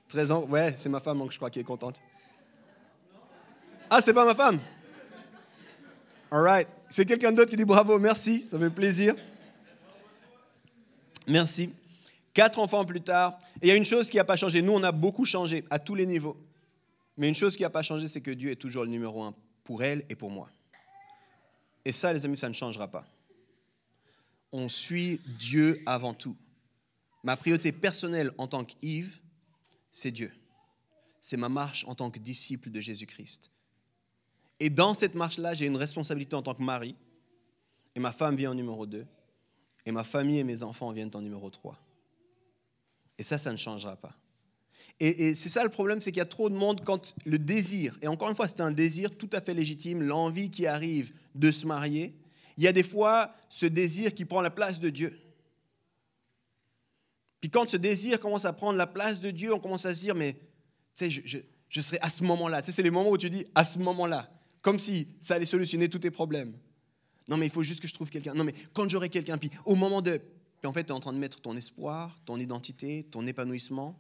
[0.08, 2.02] 13 ans, ouais, c'est ma femme, donc je crois qu'elle est contente.
[3.90, 4.60] Ah, c'est pas ma femme?
[6.32, 6.68] All right.
[6.92, 9.16] C'est quelqu'un d'autre qui dit bravo, merci, ça fait plaisir.
[11.26, 11.70] Merci.
[12.34, 13.40] Quatre enfants plus tard.
[13.62, 14.62] Il y a une chose qui n'a pas changé.
[14.62, 16.36] Nous, on a beaucoup changé à tous les niveaux.
[17.16, 19.34] Mais une chose qui n'a pas changé, c'est que Dieu est toujours le numéro un
[19.64, 20.50] pour elle et pour moi.
[21.86, 23.08] Et ça, les amis, ça ne changera pas.
[24.52, 26.36] On suit Dieu avant tout.
[27.24, 29.22] Ma priorité personnelle en tant qu'Yves,
[29.94, 30.34] c'est Dieu.
[31.22, 33.50] C'est ma marche en tant que disciple de Jésus-Christ.
[34.62, 36.96] Et dans cette marche-là, j'ai une responsabilité en tant que mari.
[37.96, 39.04] Et ma femme vient en numéro 2.
[39.88, 41.76] Et ma famille et mes enfants viennent en numéro 3.
[43.18, 44.14] Et ça, ça ne changera pas.
[45.00, 47.98] Et, c'est ça le problème, c'est qu'il y a trop de monde quand le désir,
[48.04, 51.52] et encore une fois, c'est un désir tout à fait légitime, l'envie qui arrive de
[51.52, 52.14] se marier,
[52.56, 55.20] il y a des fois ce désir qui prend la place de Dieu.
[57.40, 60.02] Puis quand ce désir commence à prendre la place de Dieu, on commence à se
[60.02, 60.40] dire, mais tu
[60.94, 62.62] sais, je, je, serai à ce moment-là.
[62.62, 64.30] Tu sais, c'est les moments où tu dis, à ce moment-là,
[64.62, 66.54] comme si ça allait solutionner tous tes problèmes.
[67.28, 68.34] Non, mais il faut juste que je trouve quelqu'un.
[68.34, 70.22] Non, mais quand j'aurai quelqu'un, puis au moment de...
[70.60, 74.00] Puis en fait, tu es en train de mettre ton espoir, ton identité, ton épanouissement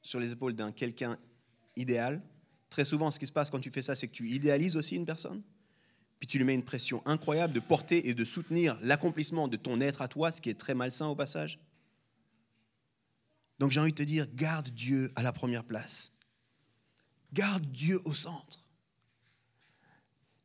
[0.00, 1.18] sur les épaules d'un quelqu'un
[1.76, 2.22] idéal.
[2.70, 4.96] Très souvent, ce qui se passe quand tu fais ça, c'est que tu idéalises aussi
[4.96, 5.42] une personne,
[6.18, 9.80] puis tu lui mets une pression incroyable de porter et de soutenir l'accomplissement de ton
[9.80, 11.58] être à toi, ce qui est très malsain au passage.
[13.58, 16.12] Donc j'ai envie de te dire, garde Dieu à la première place.
[17.32, 18.63] Garde Dieu au centre.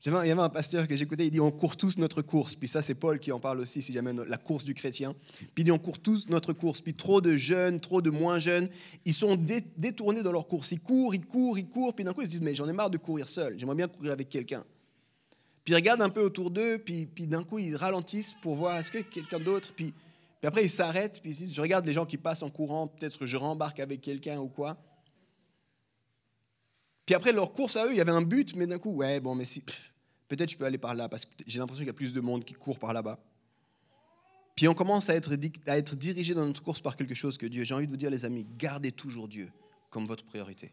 [0.05, 2.55] Il y avait un pasteur que j'écoutais, il dit on court tous notre course.
[2.55, 5.13] Puis ça, c'est Paul qui en parle aussi, si jamais la course du chrétien.
[5.37, 6.81] Puis il dit on court tous notre course.
[6.81, 8.69] Puis trop de jeunes, trop de moins jeunes,
[9.03, 9.35] ils sont
[9.75, 10.71] détournés dans leur course.
[10.71, 11.93] Ils courent, ils courent, ils courent.
[11.93, 13.59] Puis d'un coup, ils se disent mais j'en ai marre de courir seul.
[13.59, 14.63] J'aimerais bien courir avec quelqu'un.
[15.65, 16.77] Puis ils regardent un peu autour d'eux.
[16.77, 19.73] Puis, puis d'un coup, ils ralentissent pour voir est-ce que quelqu'un d'autre?
[19.75, 19.93] Puis,
[20.39, 21.19] puis après, ils s'arrêtent.
[21.21, 22.87] Puis ils se disent je regarde les gens qui passent en courant.
[22.87, 24.77] Peut-être je rembarque avec quelqu'un ou quoi.
[27.05, 29.19] Puis après leur course à eux, il y avait un but, mais d'un coup, ouais,
[29.19, 29.63] bon, mais si.
[30.29, 32.21] Peut-être je peux aller par là parce que j'ai l'impression qu'il y a plus de
[32.21, 33.19] monde qui court par là-bas.
[34.55, 35.35] Puis on commence à être,
[35.95, 37.63] dirigé dans notre course par quelque chose que Dieu.
[37.63, 39.51] J'ai envie de vous dire, les amis, gardez toujours Dieu
[39.89, 40.71] comme votre priorité.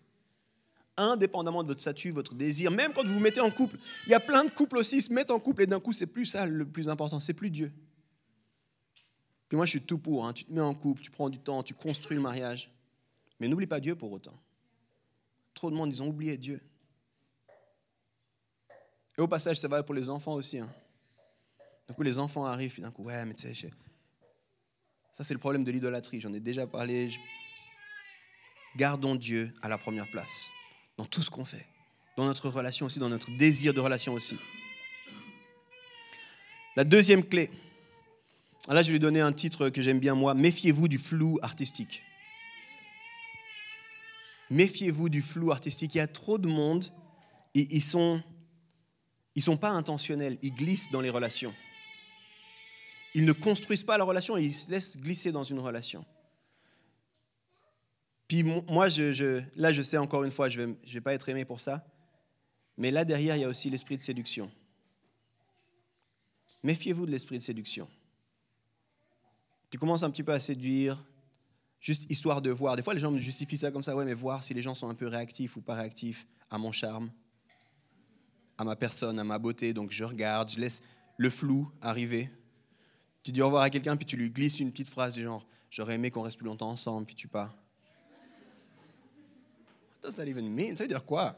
[0.96, 3.78] Indépendamment de votre statut, votre désir, même quand vous vous mettez en couple.
[4.06, 6.06] Il y a plein de couples aussi, se mettent en couple et d'un coup, c'est
[6.06, 7.72] plus ça le plus important, c'est plus Dieu.
[9.48, 10.26] Puis moi, je suis tout pour.
[10.26, 10.32] Hein.
[10.32, 12.70] Tu te mets en couple, tu prends du temps, tu construis le mariage.
[13.40, 14.38] Mais n'oublie pas Dieu pour autant.
[15.54, 16.60] Trop de monde, ils ont oublié Dieu.
[19.18, 20.58] Et au passage, ça va pour les enfants aussi.
[20.58, 20.68] Hein.
[21.88, 23.70] D'un coup, les enfants arrivent, puis d'un coup, ouais, mais tu sais,
[25.12, 27.10] ça c'est le problème de l'idolâtrie, j'en ai déjà parlé.
[28.76, 30.50] Gardons Dieu à la première place,
[30.98, 31.66] dans tout ce qu'on fait,
[32.18, 34.36] dans notre relation aussi, dans notre désir de relation aussi.
[36.76, 37.50] La deuxième clé,
[38.68, 42.02] là je vais lui donner un titre que j'aime bien moi, Méfiez-vous du flou artistique.
[44.50, 45.94] Méfiez-vous du flou artistique.
[45.94, 46.92] Il y a trop de monde,
[47.54, 48.22] et ils sont
[49.36, 51.54] ils ne sont pas intentionnels, ils glissent dans les relations.
[53.14, 56.04] Ils ne construisent pas la relation, ils se laissent glisser dans une relation.
[58.28, 61.60] Puis moi, là, je sais encore une fois, je ne vais pas être aimé pour
[61.60, 61.86] ça,
[62.78, 64.50] mais là derrière, il y a aussi l'esprit de séduction.
[66.62, 67.86] Méfiez-vous de l'esprit de séduction.
[69.70, 71.04] Tu commences un petit peu à séduire,
[71.78, 72.74] juste histoire de voir.
[72.74, 74.74] Des fois, les gens me justifient ça comme ça, ouais, mais voir si les gens
[74.74, 77.10] sont un peu réactifs ou pas réactifs à mon charme
[78.58, 79.72] à ma personne, à ma beauté.
[79.72, 80.80] Donc je regarde, je laisse
[81.16, 82.30] le flou arriver.
[83.22, 85.46] Tu dis au revoir à quelqu'un, puis tu lui glisses une petite phrase du genre
[85.70, 87.54] J'aurais aimé qu'on reste plus longtemps ensemble, puis tu pars.
[90.02, 90.76] What does that even mean?
[90.76, 91.36] Ça veut dire quoi?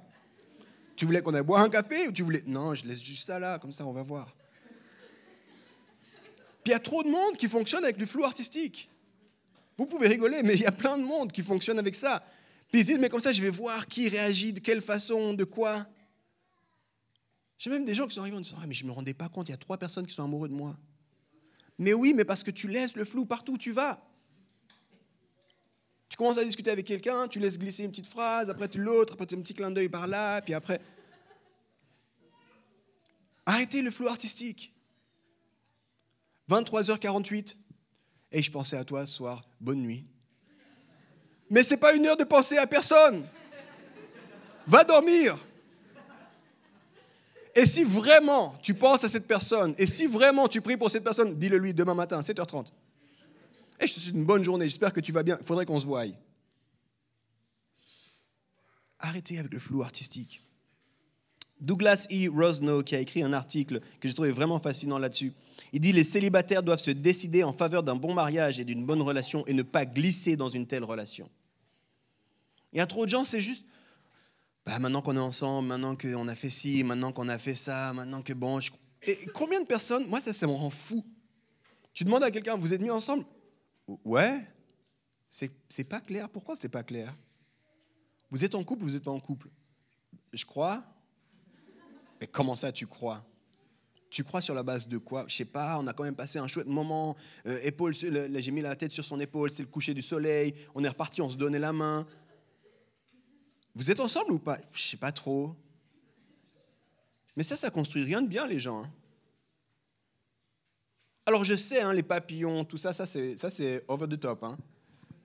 [0.94, 2.42] Tu voulais qu'on aille boire un café ou tu voulais?
[2.46, 4.34] Non, je laisse juste ça là, comme ça on va voir.
[6.62, 8.90] Puis il y a trop de monde qui fonctionne avec du flou artistique.
[9.76, 12.22] Vous pouvez rigoler, mais il y a plein de monde qui fonctionne avec ça.
[12.70, 15.34] Puis ils se disent, mais comme ça, je vais voir qui réagit, de quelle façon,
[15.34, 15.86] de quoi.
[17.58, 19.14] J'ai même des gens qui sont arrivés en disant ah, mais je ne me rendais
[19.14, 20.76] pas compte, il y a trois personnes qui sont amoureux de moi.
[21.76, 24.00] Mais oui, mais parce que tu laisses le flou partout où tu vas.
[26.08, 29.12] Tu commences à discuter avec quelqu'un, tu laisses glisser une petite phrase, après tu l'autre,
[29.12, 30.80] après tu un petit clin d'œil par là, puis après.
[33.44, 34.72] Arrêtez le flou artistique.
[36.48, 37.56] 23h48,
[38.32, 40.06] et je pensais à toi ce soir, bonne nuit.
[41.50, 43.26] Mais ce n'est pas une heure de penser à personne.
[44.66, 45.38] Va dormir.
[47.58, 51.02] Et si vraiment tu penses à cette personne, et si vraiment tu pries pour cette
[51.02, 52.66] personne, dis-le lui demain matin, 7h30.
[53.80, 55.80] Et je te souhaite une bonne journée, j'espère que tu vas bien, il faudrait qu'on
[55.80, 56.04] se voie.
[59.00, 60.44] Arrêtez avec le flou artistique.
[61.60, 62.28] Douglas E.
[62.30, 65.32] Rosno, qui a écrit un article que j'ai trouvé vraiment fascinant là-dessus,
[65.72, 69.02] il dit Les célibataires doivent se décider en faveur d'un bon mariage et d'une bonne
[69.02, 71.28] relation et ne pas glisser dans une telle relation.
[72.72, 73.64] Il y a trop de gens, c'est juste
[74.68, 77.94] bah, maintenant qu'on est ensemble, maintenant qu'on a fait ci, maintenant qu'on a fait ça,
[77.94, 78.60] maintenant que bon.
[79.02, 81.06] Et combien de personnes, moi ça, ça me rend fou.
[81.94, 83.24] Tu demandes à quelqu'un, vous êtes mis ensemble?
[84.04, 84.44] Ouais.
[85.30, 86.28] C'est pas clair.
[86.28, 87.16] Pourquoi c'est pas clair?
[88.28, 89.48] Vous êtes en couple ou vous n'êtes pas en couple?
[90.34, 90.84] Je crois.
[92.20, 93.24] Mais comment ça tu crois?
[94.10, 95.24] Tu crois sur la base de quoi?
[95.28, 97.16] Je sais pas, on a quand même passé un chouette moment.
[97.46, 100.52] Euh, épaule, j'ai mis la tête sur son épaule, c'est le coucher du soleil.
[100.74, 102.06] On est reparti, on se donnait la main.
[103.78, 104.58] Vous êtes ensemble ou pas?
[104.72, 105.54] Je sais pas trop.
[107.36, 108.82] Mais ça, ça construit rien de bien, les gens.
[108.82, 108.90] Hein.
[111.26, 114.42] Alors je sais, hein, les papillons, tout ça, ça c'est, over the top.
[114.42, 114.58] Hein.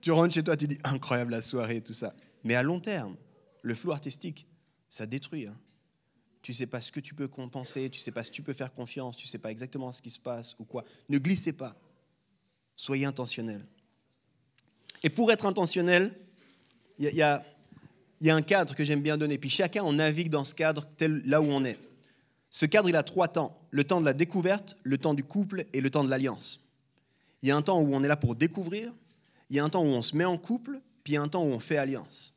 [0.00, 2.14] Tu rentres chez toi, tu dis incroyable la soirée, tout ça.
[2.44, 3.16] Mais à long terme,
[3.62, 4.46] le flou artistique,
[4.88, 5.48] ça détruit.
[6.40, 8.72] Tu sais pas ce que tu peux compenser, tu sais pas si tu peux faire
[8.72, 10.84] confiance, tu sais pas exactement ce qui se passe ou quoi.
[11.08, 11.74] Ne glissez pas.
[12.76, 13.66] Soyez intentionnel.
[15.02, 16.14] Et pour être intentionnel,
[17.00, 17.44] il y, a
[18.20, 19.38] il y a un cadre que j'aime bien donner.
[19.38, 21.78] Puis chacun, on navigue dans ce cadre tel là où on est.
[22.50, 23.58] Ce cadre, il a trois temps.
[23.70, 26.70] Le temps de la découverte, le temps du couple et le temps de l'alliance.
[27.42, 28.92] Il y a un temps où on est là pour découvrir,
[29.50, 31.22] il y a un temps où on se met en couple, puis il y a
[31.22, 32.34] un temps où on fait alliance.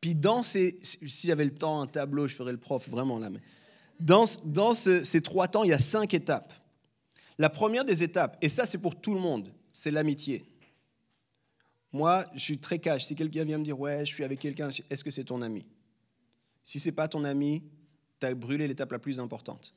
[0.00, 0.78] Puis dans ces...
[0.82, 3.28] Si j'avais le temps, un tableau, je ferais le prof vraiment là.
[3.28, 3.40] Mais
[3.98, 6.52] dans, dans ces trois temps, il y a cinq étapes.
[7.38, 10.44] La première des étapes, et ça c'est pour tout le monde, c'est l'amitié.
[11.92, 13.04] Moi, je suis très cash.
[13.04, 15.66] Si quelqu'un vient me dire, ouais, je suis avec quelqu'un, est-ce que c'est ton ami?
[16.62, 17.64] Si ce n'est pas ton ami,
[18.20, 19.74] tu as brûlé l'étape la plus importante.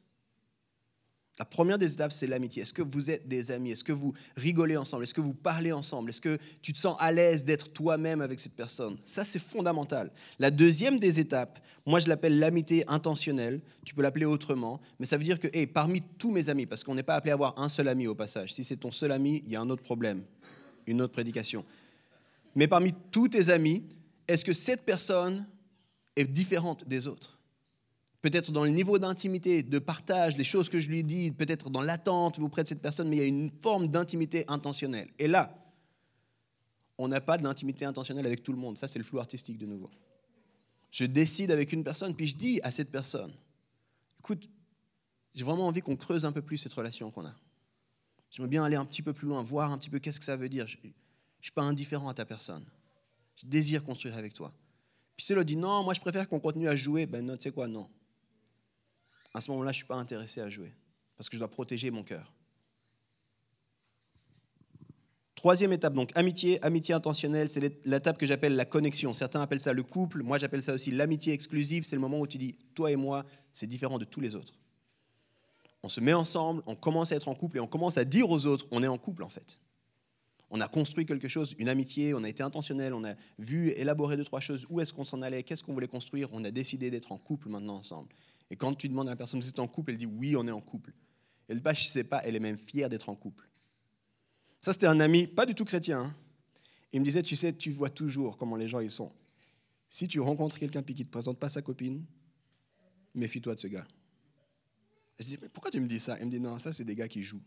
[1.40, 2.62] La première des étapes, c'est l'amitié.
[2.62, 3.72] Est-ce que vous êtes des amis?
[3.72, 5.04] Est-ce que vous rigolez ensemble?
[5.04, 6.12] Est-ce que vous parlez ensemble?
[6.12, 8.98] Est-ce que tu te sens à l'aise d'être toi-même avec cette personne?
[9.04, 10.12] Ça, c'est fondamental.
[10.38, 13.62] La deuxième des étapes, moi, je l'appelle l'amitié intentionnelle.
[13.84, 16.84] Tu peux l'appeler autrement, mais ça veut dire que, hey, parmi tous mes amis, parce
[16.84, 18.54] qu'on n'est pas appelé à avoir un seul ami au passage.
[18.54, 20.24] Si c'est ton seul ami, il y a un autre problème,
[20.86, 21.66] une autre prédication
[22.56, 23.84] mais parmi tous tes amis,
[24.28, 25.46] est-ce que cette personne
[26.16, 27.40] est différente des autres?
[28.22, 31.82] Peut-être dans le niveau d'intimité, de partage, des choses que je lui dis, peut-être dans
[31.82, 35.10] l'attente auprès de cette personne, mais il y a une forme d'intimité intentionnelle.
[35.20, 35.54] Et là,
[36.98, 38.78] on n'a pas de l'intimité intentionnelle avec tout le monde.
[38.78, 39.90] Ça, c'est le flou artistique de nouveau.
[40.92, 43.34] Je décide avec une personne, puis je dis à cette personne,
[44.20, 44.50] écoute,
[45.34, 47.34] j'ai vraiment envie qu'on creuse un peu plus cette relation qu'on a.
[48.30, 50.38] J'aimerais bien aller un petit peu plus loin, voir un petit peu qu'est-ce que ça
[50.38, 50.66] veut dire.
[51.44, 52.64] Je ne suis pas indifférent à ta personne.
[53.36, 54.54] Je désire construire avec toi.
[55.18, 57.44] Puis si l'autre dit non, moi je préfère qu'on continue à jouer, ben non, tu
[57.44, 57.90] sais quoi, non.
[59.34, 60.74] À ce moment-là, je ne suis pas intéressé à jouer,
[61.18, 62.32] parce que je dois protéger mon cœur.
[65.36, 69.12] Troisième étape, donc amitié, amitié intentionnelle, c'est l'étape que j'appelle la connexion.
[69.12, 72.28] Certains appellent ça le couple, moi j'appelle ça aussi l'amitié exclusive, c'est le moment où
[72.28, 74.58] tu dis, toi et moi, c'est différent de tous les autres.
[75.84, 78.30] On se met ensemble, on commence à être en couple et on commence à dire
[78.30, 79.60] aux autres, on est en couple en fait.
[80.56, 84.18] On a construit quelque chose, une amitié, on a été intentionnel, on a vu, élaborer
[84.18, 86.92] deux, trois choses, où est-ce qu'on s'en allait, qu'est-ce qu'on voulait construire, on a décidé
[86.92, 88.10] d'être en couple maintenant ensemble.
[88.52, 90.48] Et quand tu demandes à la personne, vous êtes en couple, elle dit, oui, on
[90.48, 90.94] est en couple.
[91.48, 93.50] Elle ne sait pas, elle est même fière d'être en couple.
[94.62, 96.02] Ça, c'était un ami, pas du tout chrétien.
[96.02, 96.16] Hein.
[96.92, 99.12] Il me disait, tu sais, tu vois toujours comment les gens ils sont.
[99.90, 102.06] Si tu rencontres quelqu'un qui ne te présente pas sa copine,
[103.16, 103.88] méfie-toi de ce gars.
[105.18, 106.16] Je dis, mais pourquoi tu me dis ça?
[106.20, 107.42] Il me dit, non, ça, c'est des gars qui jouent.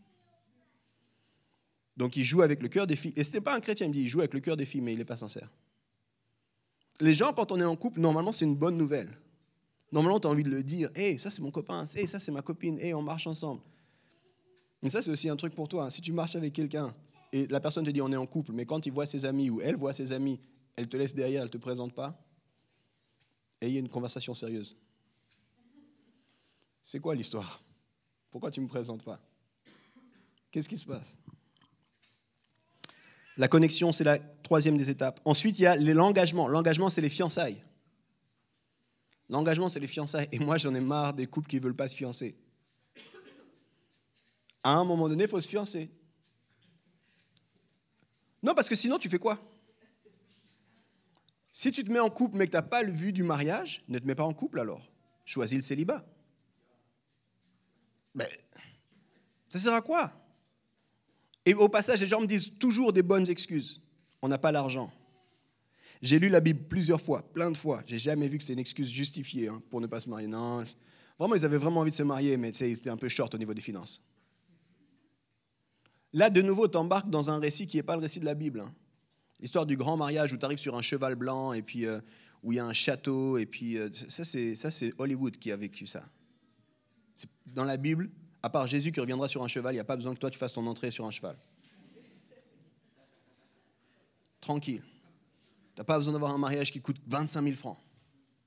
[1.97, 3.13] Donc, il joue avec le cœur des filles.
[3.15, 4.65] Et ce n'était pas un chrétien, il me dit, il joue avec le cœur des
[4.65, 5.49] filles, mais il n'est pas sincère.
[6.99, 9.17] Les gens, quand on est en couple, normalement, c'est une bonne nouvelle.
[9.91, 12.31] Normalement, tu as envie de le dire, hé, ça, c'est mon copain, hé, ça, c'est
[12.31, 13.61] ma copine, hé, on marche ensemble.
[14.81, 15.85] Mais ça, c'est aussi un truc pour toi.
[15.85, 15.89] Hein.
[15.89, 16.93] Si tu marches avec quelqu'un
[17.33, 19.49] et la personne te dit on est en couple, mais quand il voit ses amis
[19.49, 20.39] ou elle voit ses amis,
[20.75, 22.23] elle te laisse derrière, elle ne te présente pas,
[23.61, 24.77] ayez une conversation sérieuse.
[26.83, 27.61] C'est quoi l'histoire?
[28.29, 29.19] Pourquoi tu ne me présentes pas?
[30.51, 31.17] Qu'est-ce qui se passe?
[33.37, 35.19] La connexion, c'est la troisième des étapes.
[35.23, 36.47] Ensuite, il y a l'engagement.
[36.47, 37.63] L'engagement, c'est les fiançailles.
[39.29, 40.27] L'engagement, c'est les fiançailles.
[40.31, 42.35] Et moi, j'en ai marre des couples qui ne veulent pas se fiancer.
[44.63, 45.89] À un moment donné, il faut se fiancer.
[48.41, 49.39] Non, parce que sinon, tu fais quoi?
[51.51, 53.83] Si tu te mets en couple mais que tu n'as pas le vu du mariage,
[53.87, 54.87] ne te mets pas en couple alors.
[55.25, 56.05] Choisis le célibat.
[58.13, 58.29] Mais
[59.47, 60.13] ça sert à quoi?
[61.47, 63.79] Et au passage, les gens me disent toujours des bonnes excuses.
[64.21, 64.91] On n'a pas l'argent.
[66.01, 67.83] J'ai lu la Bible plusieurs fois, plein de fois.
[67.87, 70.27] J'ai jamais vu que c'était une excuse justifiée hein, pour ne pas se marier.
[70.27, 70.65] Non,
[71.17, 73.37] vraiment, ils avaient vraiment envie de se marier, mais ils étaient un peu short au
[73.37, 74.01] niveau des finances.
[76.11, 78.35] Là, de nouveau, tu embarques dans un récit qui n'est pas le récit de la
[78.35, 78.59] Bible.
[78.59, 78.75] Hein.
[79.39, 82.01] L'histoire du grand mariage où tu arrives sur un cheval blanc et puis euh,
[82.43, 83.37] où il y a un château.
[83.37, 86.03] Et puis euh, ça, c'est Hollywood qui a vécu ça.
[87.45, 88.09] Dans la Bible,
[88.43, 90.29] à part Jésus qui reviendra sur un cheval, il n'y a pas besoin que toi
[90.29, 91.37] tu fasses ton entrée sur un cheval.
[94.41, 94.83] Tranquille.
[95.75, 97.77] Tu n'as pas besoin d'avoir un mariage qui coûte 25 000 francs.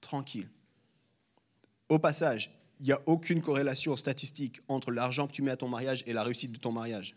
[0.01, 0.49] Tranquille.
[1.89, 5.69] Au passage, il n'y a aucune corrélation statistique entre l'argent que tu mets à ton
[5.69, 7.15] mariage et la réussite de ton mariage.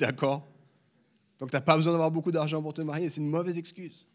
[0.00, 0.46] D'accord?
[1.38, 4.06] Donc tu n'as pas besoin d'avoir beaucoup d'argent pour te marier, c'est une mauvaise excuse.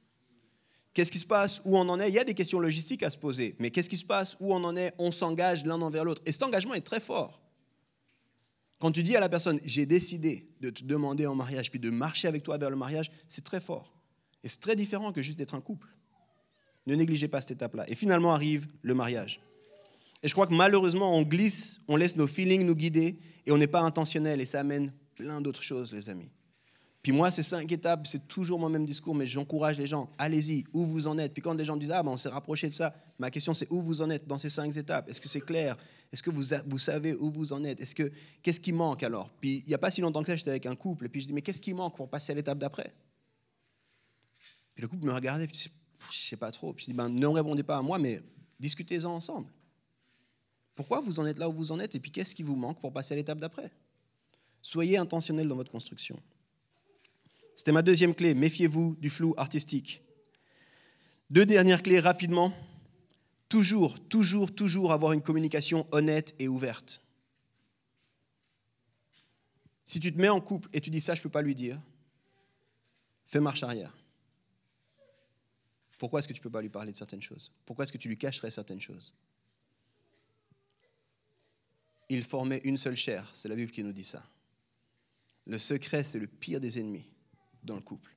[0.93, 1.62] Qu'est-ce qui se passe?
[1.64, 2.10] Où on en est?
[2.10, 4.36] Il y a des questions logistiques à se poser, mais qu'est-ce qui se passe?
[4.41, 4.93] Où on en est?
[4.97, 6.22] On s'engage l'un envers l'autre.
[6.26, 7.40] Et cet engagement est très fort.
[8.82, 11.91] Quand tu dis à la personne, j'ai décidé de te demander en mariage, puis de
[11.91, 13.93] marcher avec toi vers le mariage, c'est très fort.
[14.43, 15.88] Et c'est très différent que juste d'être un couple.
[16.88, 17.88] Ne négligez pas cette étape-là.
[17.88, 19.39] Et finalement arrive le mariage.
[20.23, 23.57] Et je crois que malheureusement, on glisse, on laisse nos feelings nous guider, et on
[23.59, 26.32] n'est pas intentionnel, et ça amène plein d'autres choses, les amis.
[27.02, 30.66] Puis moi, ces cinq étapes, c'est toujours mon même discours, mais j'encourage les gens, allez-y,
[30.72, 31.34] où vous en êtes.
[31.34, 33.56] Puis quand des gens me disent, ah ben on s'est rapproché de ça, ma question
[33.56, 35.10] c'est où vous en êtes dans ces cinq étapes?
[35.10, 35.76] Est-ce que c'est clair?
[36.14, 37.82] Est-ce que vous, vous savez où vous en êtes?
[37.82, 38.12] Est-ce que
[38.43, 39.32] Qu'est-ce qui manque alors?
[39.41, 41.22] Puis il n'y a pas si longtemps que ça, j'étais avec un couple, et puis
[41.22, 42.93] je dis, mais qu'est-ce qui manque pour passer à l'étape d'après?
[44.76, 45.72] Puis le couple me regardait, puis
[46.12, 46.72] je sais pas trop.
[46.72, 48.22] Puis je dis, ben ne répondez pas à moi, mais
[48.60, 49.47] discutez-en ensemble.
[50.76, 52.80] Pourquoi vous en êtes là où vous en êtes Et puis qu'est-ce qui vous manque
[52.80, 53.72] pour passer à l'étape d'après?
[54.62, 56.20] Soyez intentionnel dans votre construction.
[57.62, 58.34] C'était ma deuxième clé.
[58.34, 60.01] Méfiez-vous du flou artistique.
[61.30, 62.55] Deux dernières clés rapidement.
[63.49, 67.03] Toujours, toujours, toujours avoir une communication honnête et ouverte.
[69.86, 71.53] Si tu te mets en couple et tu dis ça, je ne peux pas lui
[71.53, 71.80] dire,
[73.26, 73.95] fais marche arrière.
[75.99, 77.51] Pourquoi est-ce que tu ne peux pas lui parler de certaines choses?
[77.68, 79.14] Pourquoi est-ce que tu lui cacherais certaines choses?
[82.09, 84.28] Il formait une seule chair, c'est la Bible qui nous dit ça.
[85.45, 87.05] Le secret, c'est le pire des ennemis
[87.64, 88.16] dans le couple.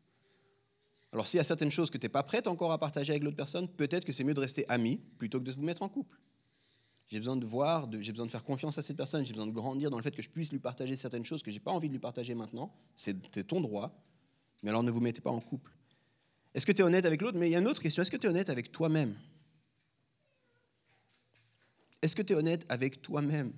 [1.12, 3.22] Alors s'il y a certaines choses que tu n'es pas prête encore à partager avec
[3.22, 5.88] l'autre personne, peut-être que c'est mieux de rester ami plutôt que de vous mettre en
[5.88, 6.18] couple.
[7.09, 9.53] J'ai besoin de voir, j'ai besoin de faire confiance à cette personne, j'ai besoin de
[9.53, 11.70] grandir dans le fait que je puisse lui partager certaines choses que je n'ai pas
[11.70, 12.74] envie de lui partager maintenant.
[12.97, 13.95] C'est ton droit,
[14.62, 15.70] mais alors ne vous mettez pas en couple.
[16.55, 17.38] Est-ce que tu es honnête avec l'autre?
[17.38, 19.14] Mais il y a une autre question, est-ce que tu es honnête avec toi-même?
[22.01, 23.53] Est-ce que tu es honnête avec toi-même?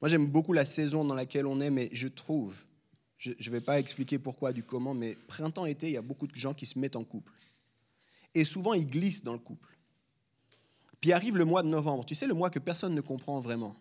[0.00, 2.64] Moi, j'aime beaucoup la saison dans laquelle on est, mais je trouve,
[3.20, 6.34] je ne vais pas expliquer pourquoi, du comment, mais printemps-été, il y a beaucoup de
[6.34, 7.32] gens qui se mettent en couple.
[8.34, 9.76] Et souvent, ils glissent dans le couple.
[11.00, 13.76] Puis arrive le mois de novembre, tu sais, le mois que personne ne comprend vraiment.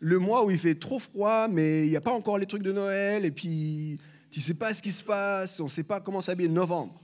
[0.00, 2.62] Le mois où il fait trop froid, mais il n'y a pas encore les trucs
[2.62, 3.98] de Noël, et puis
[4.30, 6.48] tu ne sais pas ce qui se passe, on ne sait pas comment s'habiller.
[6.48, 7.00] Novembre.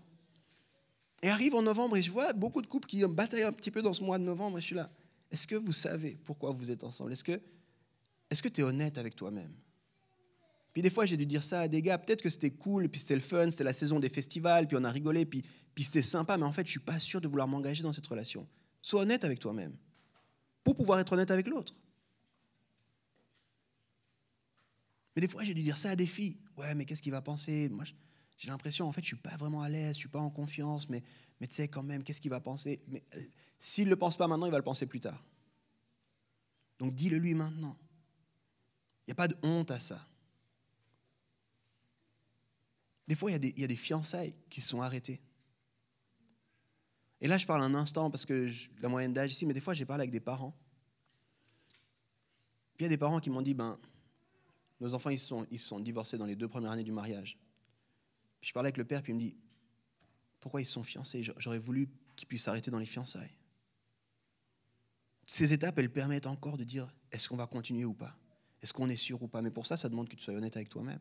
[1.23, 3.81] Et arrive en novembre, et je vois beaucoup de couples qui bataillent un petit peu
[3.81, 4.91] dans ce mois de novembre, et je suis là.
[5.31, 7.13] Est-ce que vous savez pourquoi vous êtes ensemble?
[7.13, 9.53] Est-ce que tu es honnête avec toi-même?
[10.77, 13.01] Puis des fois, j'ai dû dire ça à des gars, peut-être que c'était cool, puis
[13.01, 15.43] c'était le fun, c'était la saison des festivals, puis on a rigolé, puis
[15.79, 18.47] c'était sympa, mais en fait, je suis pas sûr de vouloir m'engager dans cette relation.
[18.83, 19.75] Sois honnête avec toi-même
[20.63, 21.73] pour pouvoir être honnête avec l'autre.
[25.15, 26.37] Mais des fois, j'ai dû dire ça à des filles.
[26.59, 27.71] Ouais, mais qu'est-ce qu'il va penser?
[27.71, 27.87] Moi,
[28.37, 30.91] j'ai l'impression, en fait, je suis pas vraiment à l'aise, je suis pas en confiance,
[30.91, 31.01] mais,
[31.41, 32.83] tu sais, quand même, qu'est-ce qu'il va penser?
[32.89, 33.23] Mais euh,
[33.59, 35.25] s'il le pense pas maintenant, il va le penser plus tard.
[36.79, 37.79] Donc dis-le lui maintenant.
[39.07, 40.07] Il n'y a pas de honte à ça.
[43.07, 45.21] Des fois, il y, a des, fiançailles qui sont arrêtées.
[47.21, 48.51] Et là, je parle un instant parce que
[48.81, 50.57] la moyenne d'âge ici, mais des fois, j'ai parlé avec des parents.
[52.77, 53.79] Puis il y a des parents qui m'ont dit, ben,
[54.81, 57.39] nos enfants, ils sont, ils sont divorcés dans les deux premières années du mariage.
[58.41, 59.37] Puis je parlais avec le père, puis il me dit,
[60.41, 61.23] pourquoi ils sont fiancés?
[61.39, 63.35] J'aurais voulu qu'ils puissent s'arrêter dans les fiançailles.
[65.27, 68.17] Ces étapes, elles permettent encore de dire, est-ce qu'on va continuer ou pas?
[68.63, 69.43] Est-ce qu'on est sûr ou pas?
[69.43, 71.01] Mais pour ça, ça demande que tu sois honnête avec toi-même.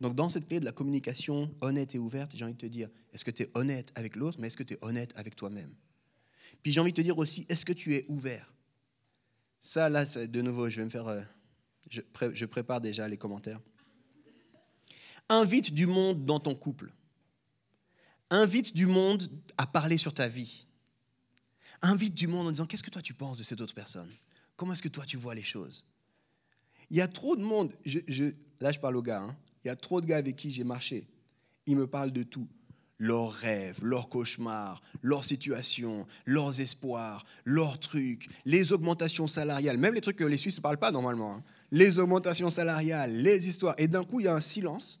[0.00, 2.88] Donc dans cette clé de la communication honnête et ouverte, j'ai envie de te dire,
[3.12, 5.72] est-ce que tu es honnête avec l'autre, mais est-ce que tu es honnête avec toi-même?
[6.62, 8.52] Puis j'ai envie de te dire aussi, est-ce que tu es ouvert?
[9.60, 11.06] Ça, là, de nouveau, je vais me faire...
[11.08, 11.22] Euh,
[11.88, 13.60] je, prépare déjà les commentaires.
[15.28, 16.92] Invite du monde dans ton couple.
[18.30, 20.66] Invite du monde à parler sur ta vie.
[21.82, 24.08] Invite du monde en disant, qu'est-ce que toi tu penses de cette autre personne?
[24.56, 25.84] Comment est-ce que toi tu vois les choses?
[26.90, 27.72] Il y a trop de monde,
[28.60, 29.36] là je parle aux gars, hein.
[29.64, 31.06] Il y a trop de gars avec qui j'ai marché.
[31.66, 32.46] Ils me parlent de tout.
[32.98, 40.00] Leurs rêves, leurs cauchemars, leurs situations, leurs espoirs, leurs trucs, les augmentations salariales, même les
[40.00, 41.34] trucs que les Suisses ne parlent pas normalement.
[41.34, 41.44] Hein.
[41.72, 43.74] Les augmentations salariales, les histoires.
[43.78, 45.00] Et d'un coup, il y a un silence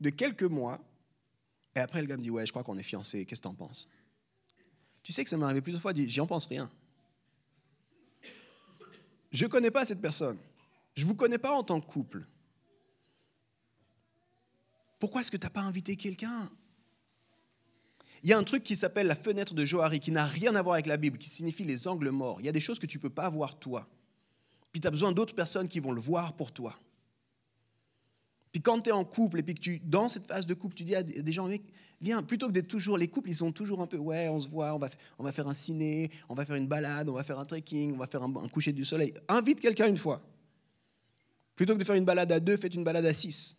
[0.00, 0.80] de quelques mois.
[1.74, 3.24] Et après, le gars me dit Ouais, je crois qu'on est fiancés.
[3.24, 3.88] Qu'est-ce que tu en penses?
[5.02, 5.92] Tu sais que ça m'est arrivé plusieurs fois.
[5.94, 6.70] J'y en pense rien.
[9.32, 10.38] Je ne connais pas cette personne.
[10.94, 12.24] Je ne vous connais pas en tant que couple.
[14.98, 16.50] Pourquoi est-ce que tu n'as pas invité quelqu'un?
[18.22, 20.62] Il y a un truc qui s'appelle la fenêtre de Johari, qui n'a rien à
[20.62, 22.40] voir avec la Bible, qui signifie les angles morts.
[22.40, 23.86] Il y a des choses que tu ne peux pas voir toi.
[24.72, 26.78] Puis tu as besoin d'autres personnes qui vont le voir pour toi.
[28.52, 30.74] Puis quand tu es en couple et puis que tu, dans cette phase de couple,
[30.74, 31.48] tu dis à des gens,
[32.00, 34.48] viens, plutôt que d'être toujours, les couples, ils sont toujours un peu, ouais, on se
[34.48, 34.88] voit, on va,
[35.18, 37.94] on va faire un ciné, on va faire une balade, on va faire un trekking,
[37.94, 39.12] on va faire un, un coucher du soleil.
[39.28, 40.22] Invite quelqu'un une fois.
[41.54, 43.56] Plutôt que de faire une balade à deux, faites une balade à six.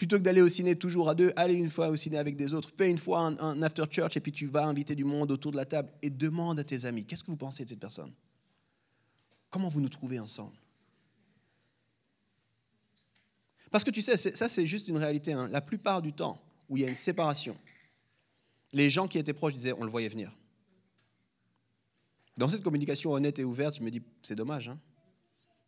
[0.00, 2.54] Plutôt que d'aller au ciné toujours à deux, allez une fois au ciné avec des
[2.54, 2.70] autres.
[2.74, 5.58] Fais une fois un, after church et puis tu vas inviter du monde autour de
[5.58, 8.10] la table et demande à tes amis, qu'est-ce que vous pensez de cette personne?
[9.50, 10.56] Comment vous nous trouvez ensemble?
[13.70, 15.34] Parce que tu sais, ça c'est juste une réalité.
[15.34, 15.48] Hein.
[15.48, 17.54] La plupart du temps où il y a une séparation,
[18.72, 20.34] les gens qui étaient proches disaient, on le voyait venir.
[22.38, 24.80] Dans cette communication honnête et ouverte, je me dis, c'est dommage, hein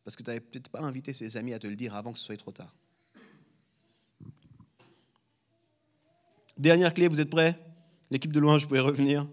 [0.05, 2.19] parce que tu n'avais peut-être pas invité ses amis à te le dire avant que
[2.19, 2.75] ce soit trop tard.
[6.63, 7.59] Dernière clé, vous êtes prêts?
[8.09, 9.27] L'équipe de louange, vous pouvez revenir.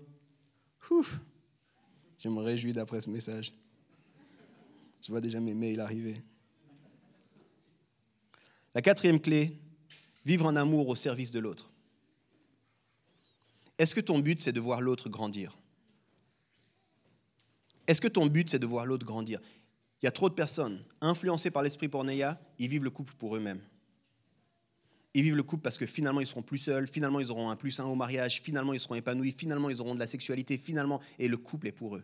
[2.17, 3.53] Je me réjouis d'après ce message.
[5.03, 6.23] Je vois déjà mes mails arriver.
[8.73, 9.55] La quatrième clé,
[10.25, 11.71] vivre en amour au service de l'autre.
[13.77, 15.55] Est-ce que ton but, c'est de voir l'autre grandir?
[17.86, 19.39] Est-ce que ton but, c'est de voir l'autre grandir?
[20.01, 23.36] Il y a trop de personnes influencées par l'esprit pornéa, ils vivent le couple pour
[23.36, 23.61] eux-mêmes.
[25.14, 27.55] Ils vivent le couple parce que finalement ils seront plus seuls, finalement ils auront un
[27.55, 31.01] plus un au mariage, finalement ils seront épanouis, finalement ils auront de la sexualité, finalement,
[31.18, 32.03] et le couple est pour eux.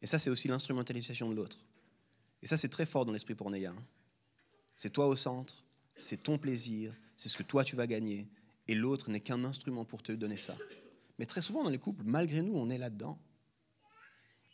[0.00, 1.58] Et ça, c'est aussi l'instrumentalisation de l'autre.
[2.42, 3.70] Et ça, c'est très fort dans l'esprit pornéa.
[3.70, 3.82] Hein.
[4.74, 5.64] C'est toi au centre,
[5.96, 8.26] c'est ton plaisir, c'est ce que toi tu vas gagner,
[8.66, 10.56] et l'autre n'est qu'un instrument pour te donner ça.
[11.18, 13.18] Mais très souvent dans les couples, malgré nous, on est là-dedans.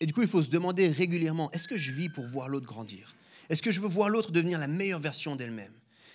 [0.01, 2.67] Et du coup, il faut se demander régulièrement, est-ce que je vis pour voir l'autre
[2.67, 3.15] grandir?
[3.49, 5.73] Est-ce que je veux voir l'autre devenir la meilleure version d'elle-même?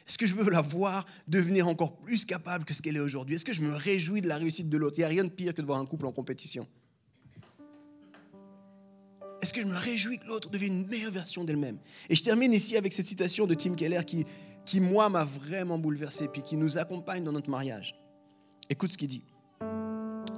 [0.08, 3.36] Est-ce que je veux la voir devenir encore plus capable que ce qu'elle est aujourd'hui?
[3.36, 4.98] Est-ce que je me réjouis de la réussite de l'autre?
[4.98, 6.68] Il n'y a rien de pire que de voir un couple en compétition.
[9.42, 11.78] Est-ce que je me réjouis que l'autre devienne une meilleure version d'elle-même?
[12.10, 16.28] Et je termine ici avec cette citation de Tim Keller qui, moi, m'a vraiment bouleversé,
[16.28, 17.96] puis qui nous accompagne dans notre mariage.
[18.70, 19.24] Écoute ce qu'il dit.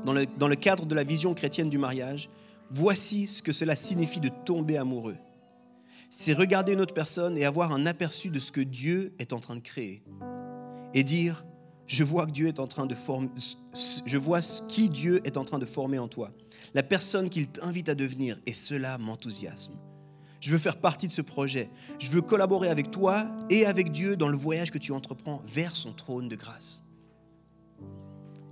[0.03, 2.29] dans le, dans le cadre de la vision chrétienne du mariage,
[2.69, 5.17] voici ce que cela signifie de tomber amoureux.
[6.17, 9.39] C'est regarder une autre personne et avoir un aperçu de ce que Dieu est en
[9.39, 10.01] train de créer.
[10.93, 11.45] Et dire,
[11.85, 13.29] je vois que Dieu est en train de former,
[14.05, 16.31] je vois qui Dieu est en train de former en toi,
[16.73, 19.73] la personne qu'il t'invite à devenir, et cela m'enthousiasme.
[20.39, 21.69] Je veux faire partie de ce projet.
[21.99, 25.75] Je veux collaborer avec toi et avec Dieu dans le voyage que tu entreprends vers
[25.75, 26.85] son trône de grâce.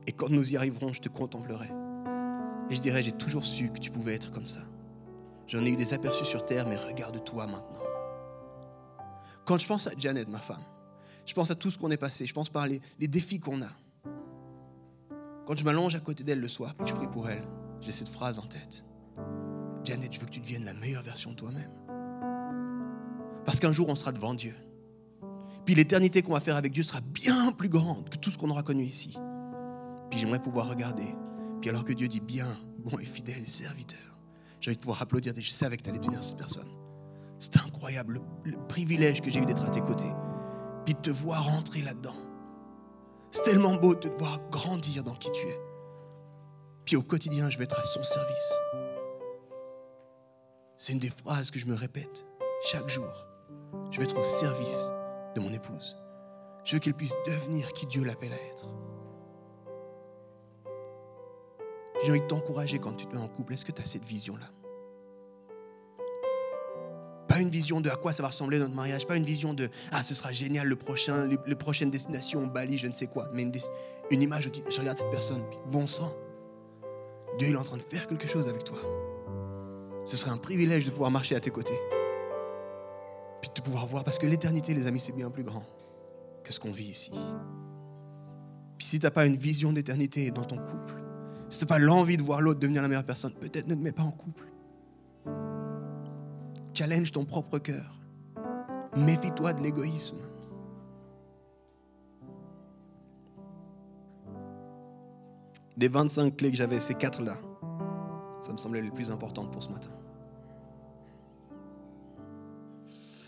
[0.05, 1.69] Et quand nous y arriverons, je te contemplerai.
[2.69, 4.59] Et je dirai, j'ai toujours su que tu pouvais être comme ça.
[5.47, 7.83] J'en ai eu des aperçus sur terre, mais regarde-toi maintenant.
[9.45, 10.63] Quand je pense à Janet, ma femme,
[11.25, 13.61] je pense à tout ce qu'on est passé, je pense par les, les défis qu'on
[13.61, 13.69] a.
[15.45, 17.43] Quand je m'allonge à côté d'elle le soir et je prie pour elle,
[17.81, 18.85] j'ai cette phrase en tête.
[19.83, 21.71] Janet, je veux que tu deviennes la meilleure version de toi-même.
[23.45, 24.55] Parce qu'un jour, on sera devant Dieu.
[25.65, 28.49] Puis l'éternité qu'on va faire avec Dieu sera bien plus grande que tout ce qu'on
[28.49, 29.17] aura connu ici.
[30.09, 31.15] Puis j'aimerais pouvoir regarder.
[31.61, 32.47] Puis alors que Dieu dit bien,
[32.79, 34.12] bon et fidèle serviteur,
[34.63, 35.33] j'ai envie de pouvoir applaudir.
[35.35, 36.69] Je savais que tu allais devenir cette personne.
[37.37, 40.11] C'est incroyable le, privilège que j'ai eu d'être à tes côtés.
[40.85, 42.15] Puis de te voir rentrer là-dedans.
[43.31, 45.59] C'est tellement beau de te voir grandir dans qui tu es.
[46.85, 48.53] Puis au quotidien, je vais être à son service.
[50.77, 52.25] C'est une des phrases que je me répète
[52.65, 53.11] chaque jour.
[53.91, 54.89] Je vais être au service
[55.35, 55.97] de mon épouse.
[56.63, 58.69] Je veux qu'elle puisse devenir qui Dieu l'appelle à être.
[62.03, 63.53] J'ai envie de t'encourager quand tu te mets en couple.
[63.53, 64.45] Est-ce que tu as cette vision-là?
[67.29, 69.69] Pas une vision de à quoi ça va ressembler notre mariage, pas une vision de
[69.91, 73.27] ah ce sera génial le prochain, les, les prochaines destinations, Bali, je ne sais quoi,
[73.33, 73.41] mais
[74.11, 75.41] une, image où tu, je regarde cette personne,
[75.71, 76.13] bon sang,
[77.39, 78.77] Dieu il est en train de faire quelque chose avec toi.
[80.05, 81.79] Ce serait un privilège de pouvoir marcher à tes côtés.
[83.41, 85.65] Puis de pouvoir voir, parce que l'éternité, les amis, c'est bien plus grand
[86.43, 87.11] que ce qu'on vit ici.
[88.77, 91.02] Puis si tu n'as pas une vision d'éternité dans ton couple,
[91.53, 93.91] si tu pas l'envie de voir l'autre devenir la meilleure personne, peut-être ne te mets
[93.91, 94.47] pas en couple.
[96.73, 97.99] Challenge ton propre cœur.
[98.97, 100.17] Méfie-toi de l'égoïsme.
[105.77, 107.37] Des 25 clés que j'avais, ces quatre-là,
[108.41, 109.91] ça me semblait les plus importantes pour ce matin.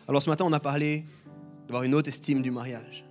[0.07, 1.05] Alors ce matin, on a parlé
[1.67, 3.05] d'avoir une haute estime du mariage.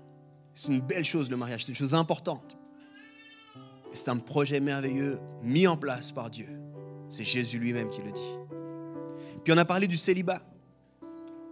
[0.54, 2.56] C'est une belle chose le mariage, c'est une chose importante.
[3.94, 6.48] C'est un projet merveilleux mis en place par Dieu.
[7.08, 8.36] C'est Jésus lui-même qui le dit.
[9.44, 10.42] Puis on a parlé du célibat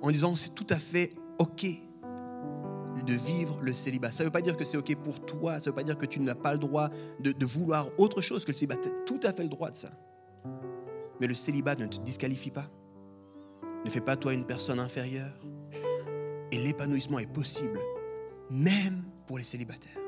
[0.01, 1.67] en disant c'est tout à fait OK
[3.07, 4.13] de vivre le célibat.
[4.13, 5.97] Ça ne veut pas dire que c'est OK pour toi, ça ne veut pas dire
[5.97, 6.91] que tu n'as pas le droit
[7.21, 8.77] de, de vouloir autre chose que le célibat.
[8.77, 9.91] Tu as tout à fait le droit de ça.
[11.21, 12.69] Mais le célibat ne te disqualifie pas.
[13.85, 15.41] Ne fais pas toi une personne inférieure.
[16.51, 17.81] Et l'épanouissement est possible,
[18.51, 20.02] même pour les célibataires.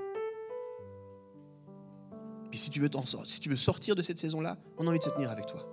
[2.54, 2.88] Puis si tu veux,
[3.24, 5.66] si tu veux sortir de cette saison-là, on a envie de se tenir avec toi.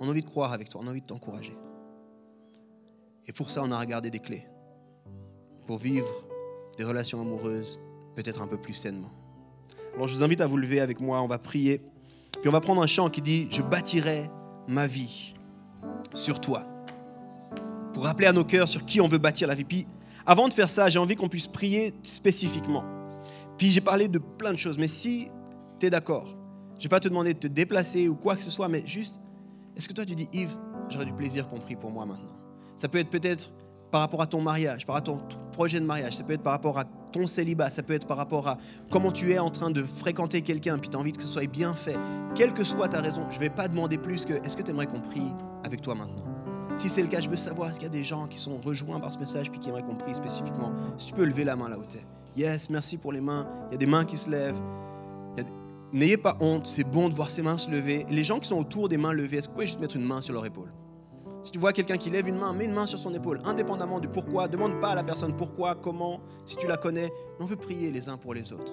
[0.00, 1.56] On a envie de croire avec toi, on a envie de t'encourager.
[3.28, 4.44] Et pour ça, on a regardé des clés.
[5.66, 6.08] Pour vivre
[6.78, 7.78] des relations amoureuses
[8.16, 9.12] peut-être un peu plus sainement.
[9.94, 11.80] Alors je vous invite à vous lever avec moi, on va prier.
[12.40, 14.28] Puis on va prendre un chant qui dit, je bâtirai
[14.66, 15.32] ma vie
[16.12, 16.66] sur toi.
[17.94, 19.62] Pour rappeler à nos cœurs sur qui on veut bâtir la vie.
[19.62, 19.86] Puis
[20.26, 22.82] avant de faire ça, j'ai envie qu'on puisse prier spécifiquement.
[23.58, 25.28] Puis j'ai parlé de plein de choses, mais si
[25.78, 26.26] tu es d'accord,
[26.74, 28.86] je ne vais pas te demander de te déplacer ou quoi que ce soit, mais
[28.86, 29.20] juste,
[29.76, 30.56] est-ce que toi tu dis, Yves,
[30.88, 32.36] j'aurais du plaisir qu'on prie pour moi maintenant?
[32.76, 33.52] Ça peut être peut-être
[33.90, 36.42] par rapport à ton mariage, par rapport à ton projet de mariage, ça peut être
[36.42, 38.58] par rapport à ton célibat, ça peut être par rapport à
[38.90, 41.46] comment tu es en train de fréquenter quelqu'un, puis tu as envie que ce soit
[41.46, 41.96] bien fait.
[42.34, 44.70] Quelle que soit ta raison, je ne vais pas demander plus que est-ce que tu
[44.70, 45.00] aimerais qu'on
[45.64, 46.24] avec toi maintenant?
[46.74, 48.58] Si c'est le cas, je veux savoir, est-ce qu'il y a des gens qui sont
[48.58, 51.56] rejoints par ce message, puis qui aimeraient qu'on prie spécifiquement Si tu peux lever la
[51.56, 52.04] main là où tu es.
[52.36, 53.48] Yes, merci pour les mains.
[53.70, 54.60] Il y a des mains qui se lèvent.
[55.92, 58.04] N'ayez pas honte, c'est bon de voir ces mains se lever.
[58.08, 60.20] Les gens qui sont autour des mains levées, est-ce que vous juste mettre une main
[60.20, 60.72] sur leur épaule?
[61.42, 64.00] Si tu vois quelqu'un qui lève une main, mets une main sur son épaule, indépendamment
[64.00, 64.48] du pourquoi.
[64.48, 67.12] Demande pas à la personne pourquoi, comment, si tu la connais.
[67.38, 68.72] On veut prier les uns pour les autres.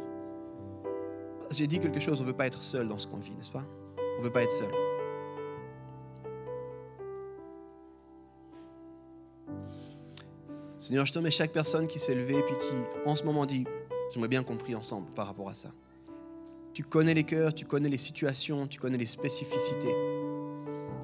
[1.51, 3.51] J'ai dit quelque chose, on ne veut pas être seul dans ce qu'on vit, n'est-ce
[3.51, 3.63] pas?
[4.17, 4.71] On ne veut pas être seul.
[10.79, 12.73] Seigneur, je te mets chaque personne qui s'est levée et puis qui,
[13.05, 13.65] en ce moment, dit
[14.11, 15.69] J'aimerais bien qu'on prie ensemble par rapport à ça.
[16.73, 19.95] Tu connais les cœurs, tu connais les situations, tu connais les spécificités.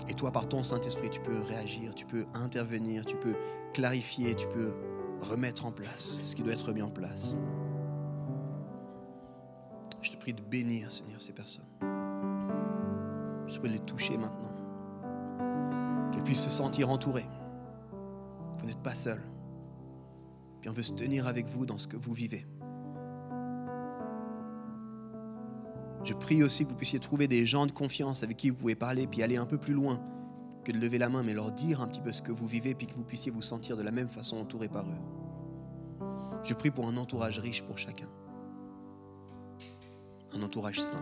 [0.07, 3.35] Et toi, par ton Saint-Esprit, tu peux réagir, tu peux intervenir, tu peux
[3.73, 4.73] clarifier, tu peux
[5.21, 7.35] remettre en place ce qui doit être mis en place.
[10.01, 11.67] Je te prie de bénir, Seigneur, ces personnes.
[13.45, 14.53] Je te prie de les toucher maintenant.
[16.11, 17.27] Qu'elles puissent se sentir entourées.
[18.57, 19.21] Vous n'êtes pas seuls.
[20.61, 22.45] Puis on veut se tenir avec vous dans ce que vous vivez.
[26.03, 28.75] Je prie aussi que vous puissiez trouver des gens de confiance avec qui vous pouvez
[28.75, 30.01] parler, puis aller un peu plus loin
[30.63, 32.73] que de lever la main, mais leur dire un petit peu ce que vous vivez,
[32.73, 35.99] puis que vous puissiez vous sentir de la même façon entouré par eux.
[36.43, 38.07] Je prie pour un entourage riche pour chacun.
[40.33, 41.01] Un entourage sain.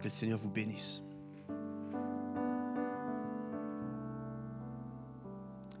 [0.00, 1.02] Que le Seigneur vous bénisse.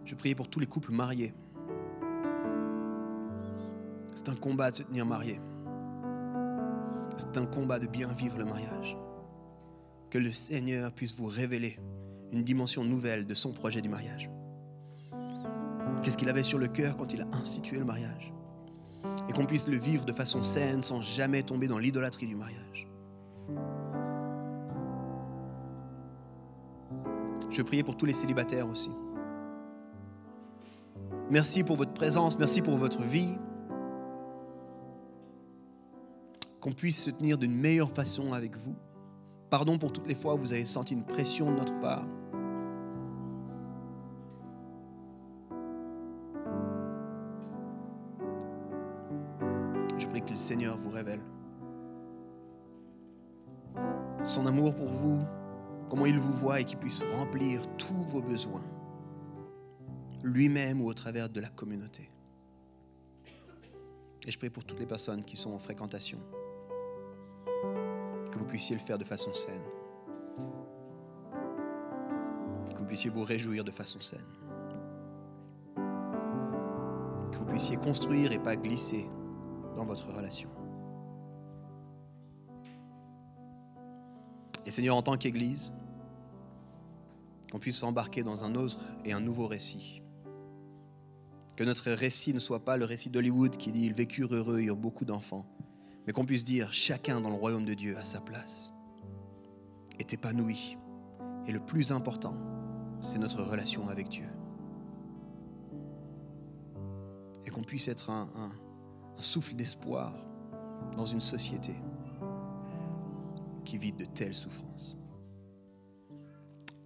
[0.04, 1.34] Je prie pour tous les couples mariés.
[4.18, 5.40] C'est un combat de se tenir marié.
[7.16, 8.98] C'est un combat de bien vivre le mariage.
[10.10, 11.78] Que le Seigneur puisse vous révéler
[12.32, 14.28] une dimension nouvelle de son projet du mariage.
[16.02, 18.32] Qu'est-ce qu'il avait sur le cœur quand il a institué le mariage?
[19.28, 22.88] Et qu'on puisse le vivre de façon saine sans jamais tomber dans l'idolâtrie du mariage.
[27.50, 28.90] Je priais pour tous les célibataires aussi.
[31.30, 33.36] Merci pour votre présence, merci pour votre vie.
[36.60, 38.74] Qu'on puisse se tenir d'une meilleure façon avec vous.
[39.50, 42.04] Pardon pour toutes les fois où vous avez senti une pression de notre part.
[49.98, 51.20] Je prie que le Seigneur vous révèle
[54.28, 55.18] son amour pour vous,
[55.88, 58.62] comment il vous voit et qu'il puisse remplir tous vos besoins,
[60.22, 62.10] lui-même ou au travers de la communauté.
[64.26, 66.18] Et je prie pour toutes les personnes qui sont en fréquentation,
[68.30, 69.62] que vous puissiez le faire de façon saine,
[72.74, 74.20] que vous puissiez vous réjouir de façon saine,
[77.32, 79.06] que vous puissiez construire et pas glisser
[79.76, 80.48] dans votre relation.
[84.66, 85.72] Et Seigneur, en tant qu'Église,
[87.50, 90.02] qu'on puisse s'embarquer dans un autre et un nouveau récit.
[91.56, 94.66] Que notre récit ne soit pas le récit d'Hollywood qui dit ils vécurent heureux, ils
[94.66, 95.46] eurent beaucoup d'enfants,
[96.08, 98.72] mais qu'on puisse dire chacun dans le royaume de Dieu à sa place
[99.98, 100.78] est épanoui.
[101.46, 102.34] Et le plus important,
[102.98, 104.24] c'est notre relation avec Dieu.
[107.44, 108.30] Et qu'on puisse être un,
[109.18, 110.14] souffle d'espoir
[110.96, 111.74] dans une société
[113.66, 114.96] qui vit de telles souffrances.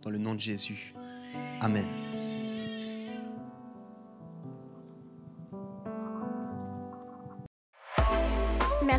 [0.00, 0.96] Dans le nom de Jésus.
[1.60, 1.86] Amen.